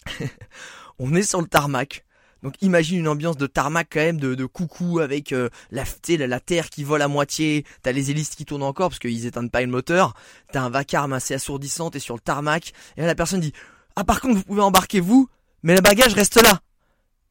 on 0.98 1.14
est 1.14 1.22
sur 1.22 1.42
le 1.42 1.48
tarmac. 1.48 2.06
Donc 2.44 2.60
imagine 2.60 2.98
une 2.98 3.08
ambiance 3.08 3.38
de 3.38 3.46
tarmac 3.46 3.88
quand 3.90 4.00
même, 4.00 4.20
de, 4.20 4.44
coucou 4.44 4.98
avec 4.98 5.32
euh, 5.32 5.48
la, 5.70 5.84
la, 6.26 6.40
terre 6.40 6.68
qui 6.68 6.84
vole 6.84 7.00
à 7.00 7.08
moitié, 7.08 7.64
t'as 7.82 7.90
les 7.90 8.10
hélices 8.10 8.34
qui 8.34 8.44
tournent 8.44 8.62
encore 8.62 8.90
parce 8.90 8.98
qu'ils 8.98 9.24
éteignent 9.24 9.48
pas 9.48 9.62
le 9.62 9.66
moteur, 9.66 10.12
t'as 10.52 10.60
un 10.60 10.68
vacarme 10.68 11.14
assez 11.14 11.32
assourdissant, 11.32 11.88
t'es 11.88 12.00
sur 12.00 12.14
le 12.14 12.20
tarmac, 12.20 12.74
et 12.98 13.00
là 13.00 13.06
la 13.06 13.14
personne 13.14 13.40
dit 13.40 13.54
Ah 13.96 14.04
par 14.04 14.20
contre 14.20 14.34
vous 14.34 14.44
pouvez 14.44 14.60
embarquer 14.60 15.00
vous, 15.00 15.26
mais 15.62 15.74
le 15.74 15.80
bagage 15.80 16.12
reste 16.12 16.40
là. 16.42 16.60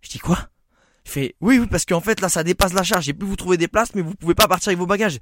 Je 0.02 0.10
dis 0.10 0.18
quoi? 0.18 0.50
Je 1.06 1.12
fais 1.12 1.36
oui 1.42 1.60
oui 1.60 1.68
parce 1.68 1.86
qu'en 1.86 2.02
fait 2.02 2.20
là 2.20 2.28
ça 2.28 2.44
dépasse 2.44 2.74
la 2.74 2.84
charge, 2.84 3.06
j'ai 3.06 3.14
pu 3.14 3.26
vous 3.28 3.36
trouver 3.36 3.58
des 3.58 3.68
places 3.68 3.94
mais 3.94 4.02
vous 4.02 4.16
pouvez 4.16 4.34
pas 4.34 4.48
partir 4.48 4.70
avec 4.70 4.80
vos 4.80 4.88
bagages. 4.88 5.20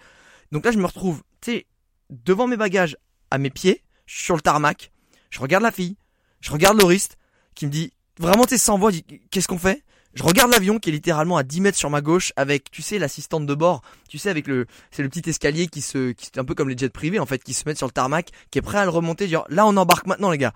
Donc 0.53 0.63
là 0.63 0.71
je 0.71 0.77
me 0.77 0.85
retrouve, 0.85 1.21
tu 1.41 1.51
sais, 1.51 1.65
devant 2.09 2.47
mes 2.47 2.55
bagages, 2.55 2.95
à 3.29 3.37
mes 3.37 3.49
pieds, 3.49 3.83
sur 4.05 4.35
le 4.35 4.41
tarmac, 4.41 4.93
je 5.31 5.41
regarde 5.41 5.63
la 5.63 5.71
fille, 5.71 5.97
je 6.39 6.49
regarde 6.49 6.79
l'oriste 6.79 7.17
qui 7.55 7.65
me 7.65 7.71
dit 7.71 7.91
vraiment 8.21 8.45
t'es 8.45 8.57
sans 8.57 8.77
voix, 8.77 8.91
qu'est-ce 9.31 9.47
qu'on 9.47 9.57
fait? 9.57 9.83
Je 10.13 10.23
regarde 10.23 10.51
l'avion 10.51 10.77
qui 10.77 10.89
est 10.89 10.91
littéralement 10.91 11.37
à 11.37 11.43
10 11.43 11.61
mètres 11.61 11.77
sur 11.77 11.89
ma 11.89 12.01
gauche 12.01 12.33
avec, 12.35 12.69
tu 12.69 12.81
sais, 12.81 12.99
l'assistante 12.99 13.45
de 13.45 13.55
bord, 13.55 13.81
tu 14.09 14.17
sais, 14.17 14.29
avec 14.29 14.45
le, 14.47 14.67
c'est 14.91 15.03
le 15.03 15.09
petit 15.09 15.29
escalier 15.29 15.67
qui 15.67 15.81
se, 15.81 16.11
qui 16.11 16.29
un 16.37 16.43
peu 16.43 16.53
comme 16.53 16.67
les 16.67 16.77
jets 16.77 16.89
privés 16.89 17.19
en 17.19 17.25
fait, 17.25 17.41
qui 17.41 17.53
se 17.53 17.63
mettent 17.65 17.77
sur 17.77 17.87
le 17.87 17.93
tarmac, 17.93 18.29
qui 18.51 18.59
est 18.59 18.61
prêt 18.61 18.77
à 18.77 18.83
le 18.83 18.89
remonter, 18.89 19.27
genre, 19.27 19.45
là 19.49 19.65
on 19.65 19.75
embarque 19.77 20.07
maintenant 20.07 20.29
les 20.29 20.37
gars. 20.37 20.53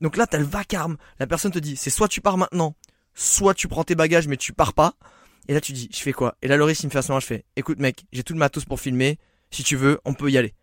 Donc 0.00 0.16
là 0.16 0.26
t'as 0.26 0.38
le 0.38 0.44
vacarme, 0.44 0.96
la 1.18 1.26
personne 1.26 1.52
te 1.52 1.58
dit, 1.58 1.76
c'est 1.76 1.90
soit 1.90 2.08
tu 2.08 2.20
pars 2.20 2.36
maintenant, 2.36 2.74
soit 3.14 3.54
tu 3.54 3.66
prends 3.66 3.84
tes 3.84 3.94
bagages 3.94 4.28
mais 4.28 4.36
tu 4.36 4.52
pars 4.52 4.74
pas. 4.74 4.94
Et 5.48 5.54
là 5.54 5.60
tu 5.60 5.72
dis, 5.72 5.88
je 5.90 5.98
fais 5.98 6.12
quoi? 6.12 6.36
Et 6.42 6.48
là 6.48 6.56
Loris 6.56 6.82
il 6.82 6.86
me 6.86 6.90
fait 6.90 7.08
moment, 7.08 7.20
je 7.20 7.26
fais, 7.26 7.44
écoute 7.56 7.78
mec, 7.78 8.04
j'ai 8.12 8.22
tout 8.22 8.34
le 8.34 8.38
matos 8.38 8.66
pour 8.66 8.78
filmer, 8.78 9.18
si 9.50 9.64
tu 9.64 9.76
veux, 9.76 10.00
on 10.04 10.12
peut 10.12 10.30
y 10.30 10.36
aller. 10.36 10.54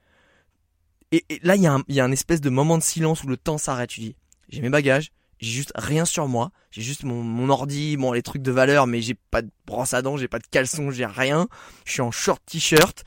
Et, 1.11 1.25
là 1.41 1.55
il 1.55 1.63
y, 1.63 1.67
a 1.67 1.73
un, 1.73 1.83
y 1.87 1.99
a 1.99 2.05
un 2.05 2.11
espèce 2.11 2.41
de 2.41 2.51
moment 2.51 2.77
de 2.77 2.83
silence 2.83 3.23
où 3.23 3.27
le 3.27 3.37
temps 3.37 3.57
s'arrête, 3.57 3.89
tu 3.89 4.01
dis, 4.01 4.15
j'ai 4.49 4.61
mes 4.61 4.69
bagages, 4.69 5.11
j'ai 5.39 5.51
juste 5.51 5.71
rien 5.75 6.05
sur 6.05 6.27
moi, 6.27 6.51
j'ai 6.71 6.81
juste 6.81 7.03
mon, 7.03 7.23
mon 7.23 7.49
ordi, 7.49 7.95
bon 7.95 8.11
les 8.11 8.21
trucs 8.21 8.41
de 8.41 8.51
valeur, 8.51 8.87
mais 8.87 9.01
j'ai 9.01 9.15
pas 9.15 9.41
de 9.41 9.49
brosse 9.65 9.93
à 9.93 10.01
dents, 10.01 10.17
j'ai 10.17 10.27
pas 10.27 10.39
de 10.39 10.47
caleçon, 10.47 10.91
j'ai 10.91 11.05
rien. 11.05 11.47
Je 11.85 11.93
suis 11.93 12.01
en 12.01 12.11
short 12.11 12.41
t-shirt. 12.45 13.05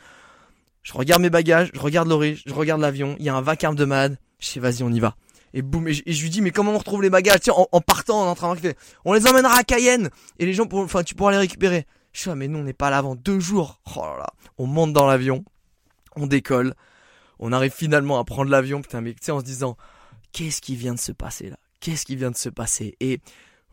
Je 0.82 0.94
regarde 0.94 1.22
mes 1.22 1.30
bagages, 1.30 1.70
je 1.74 1.78
regarde 1.78 2.08
l'origine, 2.08 2.42
je 2.46 2.54
regarde 2.54 2.80
l'avion, 2.80 3.14
il 3.18 3.26
y 3.26 3.28
a 3.28 3.34
un 3.34 3.40
vacarme 3.40 3.76
de 3.76 3.84
mad. 3.84 4.18
Je 4.38 4.46
sais 4.46 4.60
vas-y 4.60 4.82
on 4.82 4.90
y 4.90 4.98
va. 4.98 5.14
Et 5.54 5.60
boum, 5.60 5.86
et 5.86 5.92
je, 5.92 6.22
lui 6.22 6.30
dis 6.30 6.40
mais 6.40 6.50
comment 6.50 6.72
on 6.72 6.78
retrouve 6.78 7.02
les 7.02 7.10
bagages? 7.10 7.40
Tiens, 7.40 7.54
en, 7.56 7.80
partant, 7.82 8.22
en 8.22 8.30
entraînant, 8.30 8.56
on 9.04 9.12
les 9.12 9.26
emmènera 9.26 9.54
à 9.58 9.64
Cayenne 9.64 10.08
et 10.38 10.46
les 10.46 10.54
gens, 10.54 10.66
pour, 10.66 10.80
enfin 10.80 11.02
tu 11.02 11.14
pourras 11.14 11.32
les 11.32 11.38
récupérer. 11.38 11.86
Je 12.12 12.20
suis 12.20 12.30
mais 12.30 12.48
nous 12.48 12.58
on 12.58 12.64
n'est 12.64 12.72
pas 12.72 12.88
là 12.88 12.98
avant 12.98 13.14
deux 13.14 13.40
jours. 13.40 13.80
Oh 13.94 14.02
on 14.56 14.66
monte 14.66 14.94
dans 14.94 15.06
l'avion, 15.06 15.44
on 16.16 16.26
décolle, 16.26 16.74
on 17.38 17.52
arrive 17.52 17.72
finalement 17.72 18.18
à 18.18 18.24
prendre 18.24 18.50
l'avion, 18.50 18.80
putain 18.80 19.02
mais 19.02 19.12
tu 19.12 19.18
sais 19.22 19.32
en 19.32 19.40
se 19.40 19.44
disant 19.44 19.76
qu'est-ce 20.32 20.62
qui 20.62 20.76
vient 20.76 20.94
de 20.94 20.98
se 20.98 21.12
passer 21.12 21.50
là? 21.50 21.56
Qu'est-ce 21.82 22.06
qui 22.06 22.16
vient 22.16 22.30
de 22.30 22.36
se 22.36 22.48
passer 22.48 22.96
Et 23.00 23.20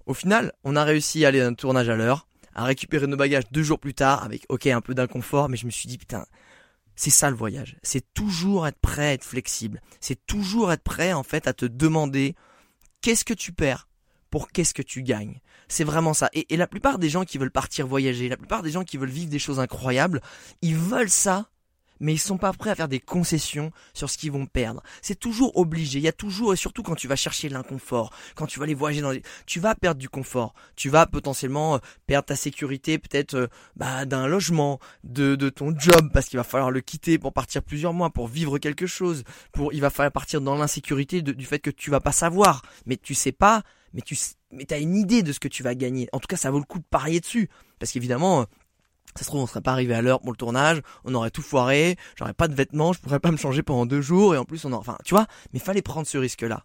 au 0.06 0.14
final, 0.14 0.52
on 0.66 0.76
a 0.76 0.84
réussi 0.84 1.24
à 1.24 1.30
aller 1.30 1.40
à 1.40 1.48
un 1.48 1.54
tournage 1.54 1.88
à 1.88 1.96
l'heure, 1.96 2.28
à 2.54 2.66
récupérer 2.66 3.08
nos 3.08 3.16
bagages 3.16 3.50
deux 3.52 3.64
jours 3.64 3.80
plus 3.80 3.94
tard, 3.94 4.24
avec 4.24 4.46
ok 4.50 4.68
un 4.68 4.82
peu 4.82 4.94
d'inconfort, 4.94 5.48
mais 5.48 5.56
je 5.56 5.66
me 5.66 5.72
suis 5.72 5.88
dit 5.88 5.98
putain, 5.98 6.26
c'est 6.96 7.12
ça 7.12 7.30
le 7.30 7.36
voyage. 7.38 7.78
C'est 7.84 8.14
toujours 8.14 8.68
être 8.68 8.80
prêt 8.80 9.08
à 9.08 9.14
être 9.14 9.24
flexible. 9.24 9.80
C'est 10.02 10.26
toujours 10.26 10.74
être 10.74 10.84
prêt 10.84 11.14
en 11.14 11.24
fait 11.24 11.48
à 11.48 11.54
te 11.54 11.66
demander 11.66 12.36
qu'est-ce 13.02 13.24
que 13.24 13.34
tu 13.34 13.54
perds 13.54 13.88
pour 14.32 14.52
qu'est-ce 14.52 14.74
que 14.74 14.82
tu 14.82 15.04
gagnes? 15.04 15.40
C'est 15.68 15.84
vraiment 15.84 16.16
ça. 16.16 16.30
Et, 16.34 16.52
et, 16.54 16.58
la 16.58 16.68
plupart 16.68 16.98
des 16.98 17.10
gens 17.10 17.26
qui 17.26 17.38
veulent 17.38 17.52
partir 17.52 17.86
voyager, 17.86 18.28
la 18.28 18.38
plupart 18.38 18.64
des 18.64 18.72
gens 18.72 18.84
qui 18.84 18.98
veulent 18.98 19.10
vivre 19.10 19.30
des 19.30 19.40
choses 19.40 19.60
incroyables, 19.60 20.22
ils 20.64 20.76
veulent 20.76 21.10
ça 21.10 21.50
mais 22.00 22.14
ils 22.14 22.20
sont 22.20 22.38
pas 22.38 22.54
prêts 22.54 22.70
à 22.70 22.76
faire 22.76 22.88
des 22.88 23.00
concessions 23.00 23.72
sur 23.94 24.10
ce 24.10 24.18
qu'ils 24.18 24.32
vont 24.32 24.46
perdre. 24.46 24.82
C'est 25.02 25.20
toujours 25.20 25.58
obligé. 25.58 26.00
Il 26.00 26.04
y 26.04 26.08
a 26.08 26.14
toujours, 26.14 26.54
et 26.54 26.58
surtout 26.58 26.84
quand 26.84 26.96
tu 26.96 27.08
vas 27.08 27.16
chercher 27.16 27.50
l'inconfort, 27.50 28.14
quand 28.36 28.46
tu 28.46 28.60
vas 28.60 28.64
aller 28.64 28.74
voyager 28.74 29.02
dans 29.02 29.12
les, 29.12 29.22
tu 29.46 29.60
vas 29.60 29.76
perdre 29.76 30.00
du 30.00 30.10
confort. 30.10 30.54
Tu 30.76 30.90
vas 30.90 31.06
potentiellement 31.06 31.76
euh, 31.76 31.80
perdre 32.08 32.28
ta 32.28 32.36
sécurité, 32.36 32.98
peut-être, 32.98 33.36
euh, 33.36 33.48
bah, 33.76 34.06
d'un 34.06 34.28
logement, 34.28 34.80
de, 35.04 35.36
de 35.36 35.50
ton 35.50 35.78
job, 35.78 36.10
parce 36.14 36.28
qu'il 36.28 36.38
va 36.38 36.44
falloir 36.44 36.72
le 36.72 36.82
quitter 36.82 37.18
pour 37.18 37.34
partir 37.34 37.64
plusieurs 37.64 37.94
mois, 37.94 38.10
pour 38.10 38.28
vivre 38.28 38.58
quelque 38.58 38.88
chose, 38.88 39.24
pour, 39.52 39.74
il 39.74 39.82
va 39.82 39.90
falloir 39.90 40.12
partir 40.12 40.42
dans 40.42 40.56
l'insécurité 40.56 41.22
du 41.22 41.46
fait 41.46 41.60
que 41.60 41.70
tu 41.70 41.92
vas 41.92 42.00
pas 42.00 42.12
savoir, 42.12 42.62
mais 42.86 42.98
tu 42.98 43.14
sais 43.14 43.32
pas, 43.32 43.64
mais 43.94 44.02
tu, 44.02 44.18
mais 44.52 44.66
t'as 44.66 44.80
une 44.80 44.96
idée 44.96 45.24
de 45.24 45.32
ce 45.32 45.40
que 45.40 45.48
tu 45.48 45.64
vas 45.64 45.76
gagner. 45.76 46.08
En 46.12 46.20
tout 46.20 46.28
cas, 46.28 46.38
ça 46.38 46.52
vaut 46.52 46.60
le 46.60 46.66
coup 46.66 46.80
de 46.80 46.86
parier 46.90 47.20
dessus. 47.20 47.50
Parce 47.80 47.92
qu'évidemment, 47.92 48.46
ça 49.20 49.26
se 49.26 49.32
trouve, 49.32 49.42
on 49.42 49.48
serait 49.48 49.60
pas 49.60 49.74
arrivé 49.74 49.94
à 49.94 50.02
l'heure 50.02 50.22
pour 50.22 50.32
le 50.32 50.38
tournage, 50.38 50.82
on 51.04 51.14
aurait 51.14 51.30
tout 51.30 51.42
foiré, 51.42 51.98
j'aurais 52.16 52.34
pas 52.34 52.48
de 52.48 52.56
vêtements, 52.56 52.94
je 52.94 53.02
pourrais 53.02 53.20
pas 53.20 53.32
me 53.34 53.38
changer 53.38 53.64
pendant 53.64 53.86
deux 53.86 54.00
jours, 54.00 54.34
et 54.34 54.38
en 54.38 54.46
plus 54.46 54.64
on 54.64 54.72
aurait, 54.72 54.80
enfin, 54.80 54.98
tu 55.04 55.14
vois, 55.14 55.28
mais 55.52 55.60
fallait 55.60 55.82
prendre 55.82 56.08
ce 56.08 56.18
risque-là. 56.18 56.64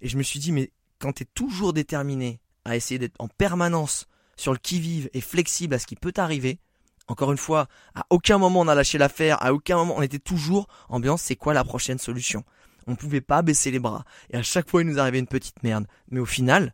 Et 0.00 0.08
je 0.08 0.16
me 0.16 0.22
suis 0.22 0.38
dit, 0.38 0.52
mais 0.52 0.70
quand 1.00 1.14
t'es 1.14 1.24
toujours 1.24 1.72
déterminé 1.72 2.40
à 2.64 2.76
essayer 2.76 3.00
d'être 3.00 3.16
en 3.18 3.26
permanence 3.26 4.06
sur 4.36 4.52
le 4.52 4.58
qui-vive 4.58 5.10
et 5.14 5.20
flexible 5.20 5.74
à 5.74 5.80
ce 5.80 5.86
qui 5.88 5.96
peut 5.96 6.12
t'arriver, 6.12 6.60
encore 7.08 7.32
une 7.32 7.38
fois, 7.38 7.66
à 7.96 8.06
aucun 8.10 8.38
moment 8.38 8.60
on 8.60 8.68
a 8.68 8.74
lâché 8.76 8.96
l'affaire, 8.96 9.42
à 9.42 9.52
aucun 9.52 9.76
moment 9.76 9.94
on 9.96 10.02
était 10.02 10.20
toujours 10.20 10.68
ambiance, 10.88 11.22
c'est 11.22 11.34
quoi 11.34 11.54
la 11.54 11.64
prochaine 11.64 11.98
solution? 11.98 12.44
On 12.86 12.94
pouvait 12.94 13.20
pas 13.20 13.42
baisser 13.42 13.72
les 13.72 13.80
bras, 13.80 14.04
et 14.30 14.36
à 14.36 14.44
chaque 14.44 14.70
fois 14.70 14.82
il 14.82 14.86
nous 14.86 15.00
arrivait 15.00 15.18
une 15.18 15.26
petite 15.26 15.60
merde. 15.64 15.88
Mais 16.08 16.20
au 16.20 16.24
final, 16.24 16.72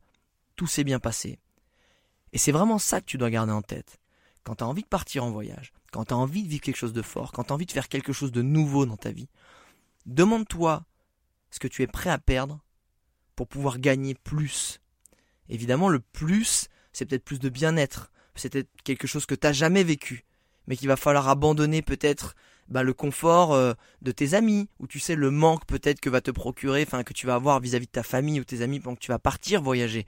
tout 0.56 0.66
s'est 0.66 0.84
bien 0.84 0.98
passé. 0.98 1.38
Et 2.34 2.38
c'est 2.38 2.52
vraiment 2.52 2.78
ça 2.78 3.00
que 3.00 3.06
tu 3.06 3.16
dois 3.16 3.30
garder 3.30 3.52
en 3.52 3.62
tête 3.62 3.99
quand 4.44 4.56
tu 4.56 4.64
as 4.64 4.66
envie 4.66 4.82
de 4.82 4.88
partir 4.88 5.24
en 5.24 5.30
voyage, 5.30 5.72
quand 5.92 6.06
tu 6.06 6.14
as 6.14 6.16
envie 6.16 6.42
de 6.42 6.48
vivre 6.48 6.62
quelque 6.62 6.76
chose 6.76 6.92
de 6.92 7.02
fort, 7.02 7.32
quand 7.32 7.44
tu 7.44 7.52
as 7.52 7.54
envie 7.54 7.66
de 7.66 7.72
faire 7.72 7.88
quelque 7.88 8.12
chose 8.12 8.32
de 8.32 8.42
nouveau 8.42 8.86
dans 8.86 8.96
ta 8.96 9.10
vie, 9.10 9.28
demande-toi 10.06 10.84
ce 11.50 11.58
que 11.58 11.68
tu 11.68 11.82
es 11.82 11.86
prêt 11.86 12.10
à 12.10 12.18
perdre 12.18 12.60
pour 13.36 13.48
pouvoir 13.48 13.78
gagner 13.78 14.14
plus. 14.14 14.80
Évidemment, 15.48 15.88
le 15.88 16.00
plus, 16.00 16.68
c'est 16.92 17.06
peut-être 17.06 17.24
plus 17.24 17.38
de 17.38 17.48
bien-être, 17.48 18.12
c'est 18.34 18.50
peut-être 18.50 18.70
quelque 18.84 19.06
chose 19.06 19.26
que 19.26 19.34
tu 19.34 19.46
n'as 19.46 19.52
jamais 19.52 19.84
vécu, 19.84 20.24
mais 20.66 20.76
qu'il 20.76 20.88
va 20.88 20.96
falloir 20.96 21.28
abandonner 21.28 21.82
peut-être 21.82 22.34
bah, 22.68 22.82
le 22.82 22.94
confort 22.94 23.52
euh, 23.52 23.74
de 24.02 24.12
tes 24.12 24.34
amis, 24.34 24.68
ou 24.78 24.86
tu 24.86 25.00
sais 25.00 25.16
le 25.16 25.30
manque 25.30 25.66
peut-être 25.66 26.00
que 26.00 26.08
va 26.08 26.20
te 26.20 26.30
procurer, 26.30 26.84
enfin 26.86 27.02
que 27.02 27.12
tu 27.12 27.26
vas 27.26 27.34
avoir 27.34 27.60
vis-à-vis 27.60 27.86
de 27.86 27.90
ta 27.90 28.02
famille 28.02 28.40
ou 28.40 28.44
tes 28.44 28.62
amis 28.62 28.78
pendant 28.78 28.94
que 28.94 29.00
tu 29.00 29.10
vas 29.10 29.18
partir 29.18 29.60
voyager. 29.60 30.06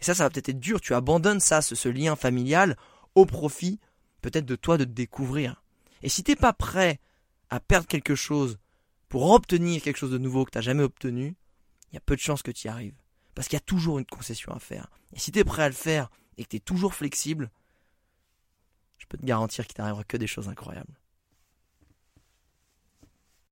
Et 0.00 0.04
ça, 0.04 0.14
ça 0.14 0.24
va 0.24 0.30
peut-être 0.30 0.48
être 0.48 0.60
dur, 0.60 0.80
tu 0.80 0.94
abandonnes 0.94 1.40
ça, 1.40 1.62
ce 1.62 1.88
lien 1.88 2.16
familial, 2.16 2.76
au 3.14 3.26
profit 3.26 3.78
peut-être 4.20 4.46
de 4.46 4.56
toi 4.56 4.78
de 4.78 4.84
te 4.84 4.90
découvrir. 4.90 5.62
Et 6.02 6.08
si 6.08 6.22
t'es 6.22 6.36
pas 6.36 6.52
prêt 6.52 7.00
à 7.48 7.60
perdre 7.60 7.86
quelque 7.86 8.14
chose 8.14 8.58
pour 9.08 9.30
obtenir 9.30 9.82
quelque 9.82 9.96
chose 9.96 10.10
de 10.10 10.18
nouveau 10.18 10.44
que 10.44 10.50
tu 10.50 10.58
n'as 10.58 10.62
jamais 10.62 10.82
obtenu, 10.82 11.36
il 11.90 11.94
y 11.94 11.98
a 11.98 12.00
peu 12.00 12.14
de 12.14 12.20
chances 12.20 12.42
que 12.42 12.50
tu 12.50 12.68
y 12.68 12.70
arrives. 12.70 12.94
Parce 13.34 13.48
qu'il 13.48 13.56
y 13.56 13.62
a 13.62 13.64
toujours 13.64 13.98
une 13.98 14.06
concession 14.06 14.52
à 14.52 14.58
faire. 14.58 14.90
Et 15.14 15.18
si 15.18 15.32
tu 15.32 15.38
es 15.38 15.44
prêt 15.44 15.62
à 15.62 15.68
le 15.68 15.74
faire 15.74 16.10
et 16.36 16.44
que 16.44 16.48
tu 16.48 16.56
es 16.56 16.60
toujours 16.60 16.94
flexible, 16.94 17.50
je 18.98 19.06
peux 19.06 19.18
te 19.18 19.24
garantir 19.24 19.66
qu'il 19.66 19.74
t'arrivera 19.74 20.04
que 20.04 20.16
des 20.16 20.26
choses 20.26 20.48
incroyables. 20.48 20.99